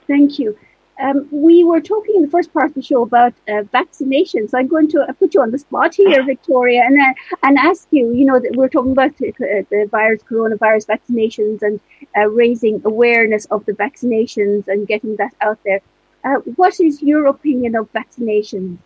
Thank 0.06 0.38
you. 0.38 0.58
Um, 1.00 1.28
we 1.30 1.62
were 1.62 1.80
talking 1.80 2.16
in 2.16 2.22
the 2.22 2.30
first 2.30 2.52
part 2.52 2.66
of 2.66 2.74
the 2.74 2.82
show 2.82 3.02
about 3.02 3.32
uh, 3.46 3.62
vaccinations. 3.72 4.50
I'm 4.52 4.66
going 4.66 4.88
to 4.88 5.06
put 5.18 5.32
you 5.34 5.42
on 5.42 5.52
the 5.52 5.58
spot 5.58 5.94
here, 5.94 6.24
Victoria, 6.26 6.82
and 6.84 7.00
uh, 7.00 7.14
and 7.44 7.56
ask 7.56 7.86
you. 7.92 8.10
You 8.12 8.24
know, 8.24 8.40
that 8.40 8.56
we're 8.56 8.68
talking 8.68 8.92
about 8.92 9.16
the, 9.18 9.32
the 9.70 9.86
virus, 9.90 10.22
coronavirus 10.28 10.86
vaccinations, 10.86 11.62
and 11.62 11.78
uh, 12.16 12.28
raising 12.28 12.82
awareness 12.84 13.44
of 13.46 13.64
the 13.66 13.74
vaccinations 13.74 14.66
and 14.66 14.88
getting 14.88 15.16
that 15.16 15.34
out 15.40 15.58
there. 15.64 15.80
Uh, 16.24 16.36
what 16.56 16.80
is 16.80 17.00
your 17.00 17.26
opinion 17.26 17.76
of 17.76 17.92
vaccinations? 17.92 18.78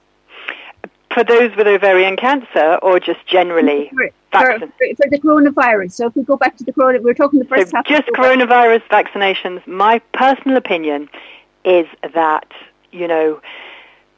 For 1.15 1.25
those 1.25 1.55
with 1.57 1.67
ovarian 1.67 2.17
cancer 2.17 2.79
or 2.83 3.01
just 3.01 3.27
generally? 3.27 3.91
For, 3.91 4.11
for, 4.31 4.59
for, 4.59 5.11
the 5.11 5.19
coronavirus. 5.19 5.93
So 5.93 6.07
if 6.07 6.17
we 6.17 6.23
go 6.23 6.37
back 6.37 6.57
to 6.57 6.65
the 6.65 6.73
corona, 6.73 7.01
we 7.01 7.11
are 7.11 7.15
talking 7.15 7.39
the 7.39 7.45
first 7.45 7.71
so 7.71 7.77
half. 7.77 7.87
Just 7.87 8.09
coronavirus 8.09 8.83
vaccinations. 8.89 9.67
My 9.67 9.99
personal 10.15 10.57
opinion 10.57 11.09
is 11.65 11.87
that, 12.15 12.51
you 12.91 13.07
know, 13.07 13.41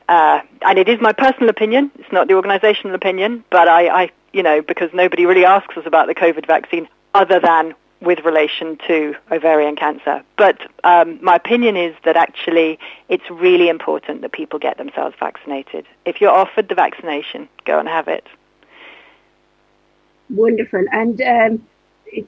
uh, 0.08 0.40
and 0.62 0.78
it 0.78 0.88
is 0.88 1.00
my 1.00 1.12
personal 1.12 1.48
opinion, 1.48 1.90
it's 1.98 2.12
not 2.12 2.28
the 2.28 2.34
organizational 2.34 2.94
opinion, 2.94 3.44
but 3.50 3.68
I, 3.68 3.88
I, 3.88 4.10
you 4.32 4.42
know, 4.42 4.60
because 4.60 4.90
nobody 4.92 5.26
really 5.26 5.44
asks 5.44 5.76
us 5.76 5.86
about 5.86 6.06
the 6.06 6.14
COVID 6.14 6.46
vaccine 6.46 6.88
other 7.14 7.40
than 7.40 7.74
with 8.04 8.20
relation 8.24 8.78
to 8.86 9.14
ovarian 9.30 9.76
cancer. 9.76 10.22
But 10.36 10.60
um, 10.84 11.18
my 11.22 11.36
opinion 11.36 11.76
is 11.76 11.94
that 12.04 12.16
actually 12.16 12.78
it's 13.08 13.28
really 13.30 13.68
important 13.68 14.22
that 14.22 14.32
people 14.32 14.58
get 14.58 14.78
themselves 14.78 15.16
vaccinated. 15.18 15.86
If 16.04 16.20
you're 16.20 16.30
offered 16.30 16.68
the 16.68 16.74
vaccination, 16.74 17.48
go 17.64 17.78
and 17.78 17.88
have 17.88 18.08
it. 18.08 18.26
Wonderful. 20.30 20.84
And 20.92 21.20
um, 21.20 21.66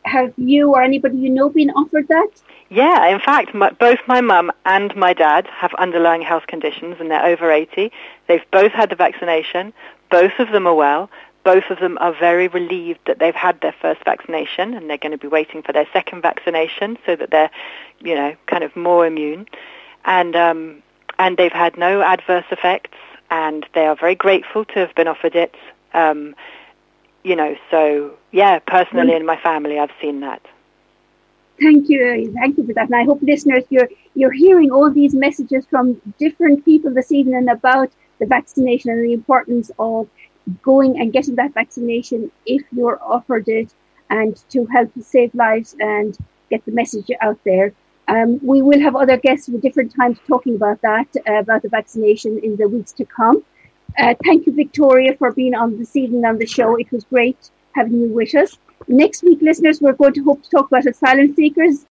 have 0.05 0.33
you 0.37 0.75
or 0.75 0.83
anybody 0.83 1.19
you 1.19 1.31
know 1.31 1.49
been 1.49 1.71
offered 1.71 2.09
that? 2.09 2.29
Yeah, 2.69 3.07
in 3.07 3.21
fact, 3.21 3.55
my, 3.55 3.71
both 3.71 3.99
my 4.07 4.21
mum 4.21 4.51
and 4.65 4.95
my 4.97 5.13
dad 5.13 5.47
have 5.47 5.73
underlying 5.75 6.23
health 6.23 6.47
conditions 6.47 6.97
and 6.99 7.11
they're 7.11 7.25
over 7.25 7.51
80. 7.51 7.93
They've 8.27 8.51
both 8.51 8.73
had 8.73 8.91
the 8.91 8.97
vaccination. 8.97 9.73
Both 10.11 10.39
of 10.39 10.51
them 10.51 10.67
are 10.67 10.75
well. 10.75 11.11
Both 11.47 11.71
of 11.71 11.79
them 11.79 11.97
are 12.01 12.13
very 12.13 12.49
relieved 12.49 12.99
that 13.07 13.21
they've 13.21 13.41
had 13.49 13.61
their 13.61 13.75
first 13.81 14.05
vaccination 14.05 14.75
and 14.75 14.91
they're 14.91 14.99
going 14.99 15.13
to 15.13 15.19
be 15.19 15.29
waiting 15.29 15.63
for 15.63 15.73
their 15.73 15.87
second 15.93 16.23
vaccination 16.23 16.99
so 17.07 17.15
that 17.15 17.31
they're, 17.31 17.51
you 18.01 18.17
know, 18.17 18.35
kind 18.47 18.65
of 18.65 18.75
more 18.75 19.07
immune. 19.07 19.47
And, 20.05 20.35
um, 20.35 20.83
and 21.21 21.37
they've 21.37 21.53
had 21.53 21.79
no 21.79 22.03
adverse 22.03 22.47
effects 22.51 22.99
and 23.31 23.65
they 23.75 23.87
are 23.87 23.95
very 23.95 24.17
grateful 24.17 24.65
to 24.65 24.81
have 24.81 24.93
been 24.97 25.07
offered 25.07 25.37
it. 25.37 25.55
Um, 25.95 26.35
you 27.23 27.37
know, 27.37 27.55
so 27.71 28.17
yeah, 28.33 28.59
personally 28.59 29.15
in 29.15 29.25
my 29.25 29.37
family, 29.37 29.79
I've 29.79 29.91
seen 30.01 30.21
that. 30.21 30.43
Thank 31.61 31.89
you, 31.89 32.33
thank 32.35 32.59
you 32.59 32.67
for 32.67 32.73
that. 32.75 32.87
And 32.87 32.97
I 32.97 33.05
hope 33.05 33.21
listeners, 33.23 33.65
you're 33.71 33.89
you're 34.15 34.33
hearing 34.33 34.71
all 34.71 34.91
these 34.91 35.15
messages 35.15 35.65
from 35.71 36.01
different 36.19 36.65
people 36.65 36.93
this 36.93 37.11
evening 37.11 37.49
about 37.49 37.91
the 38.19 38.27
vaccination 38.27 38.91
and 38.91 39.05
the 39.05 39.13
importance 39.13 39.71
of 39.79 40.09
going 40.63 41.01
and 41.01 41.13
getting 41.13 41.35
that 41.37 41.55
vaccination 41.55 42.31
if 42.47 42.63
you're 42.73 43.01
offered 43.03 43.49
it, 43.49 43.73
and 44.11 44.37
to 44.51 44.67
help 44.67 44.91
save 45.01 45.35
lives 45.35 45.75
and 45.81 46.17
get 46.51 46.65
the 46.65 46.73
message 46.73 47.11
out 47.21 47.39
there. 47.45 47.73
Um, 48.09 48.39
we 48.43 48.63
will 48.63 48.81
have 48.81 48.95
other 48.95 49.17
guests 49.17 49.49
at 49.49 49.61
different 49.61 49.95
times 49.95 50.19
talking 50.29 50.55
about 50.55 50.81
that, 50.83 51.09
uh, 51.29 51.35
about 51.35 51.63
the 51.63 51.69
vaccination 51.69 52.39
in 52.39 52.57
the 52.57 52.69
weeks 52.69 52.93
to 52.93 53.05
come. 53.05 53.43
Uh, 53.99 54.15
thank 54.25 54.47
you, 54.47 54.53
Victoria, 54.53 55.17
for 55.17 55.33
being 55.33 55.55
on 55.55 55.77
this 55.79 55.97
evening 55.97 56.25
on 56.25 56.39
the 56.39 56.47
show. 56.47 56.77
It 56.77 56.93
was 56.93 57.05
great 57.05 57.51
having 57.75 58.01
you 58.01 58.09
with 58.09 58.35
us. 58.35 58.59
Next 58.89 59.25
week, 59.25 59.41
listeners, 59.43 59.81
we're 59.81 59.95
going 59.95 60.13
to 60.15 60.23
hope 60.23 60.43
to 60.45 60.51
talk 60.51 60.69
about 60.69 60.87
asylum 60.87 61.35
seekers 61.35 61.85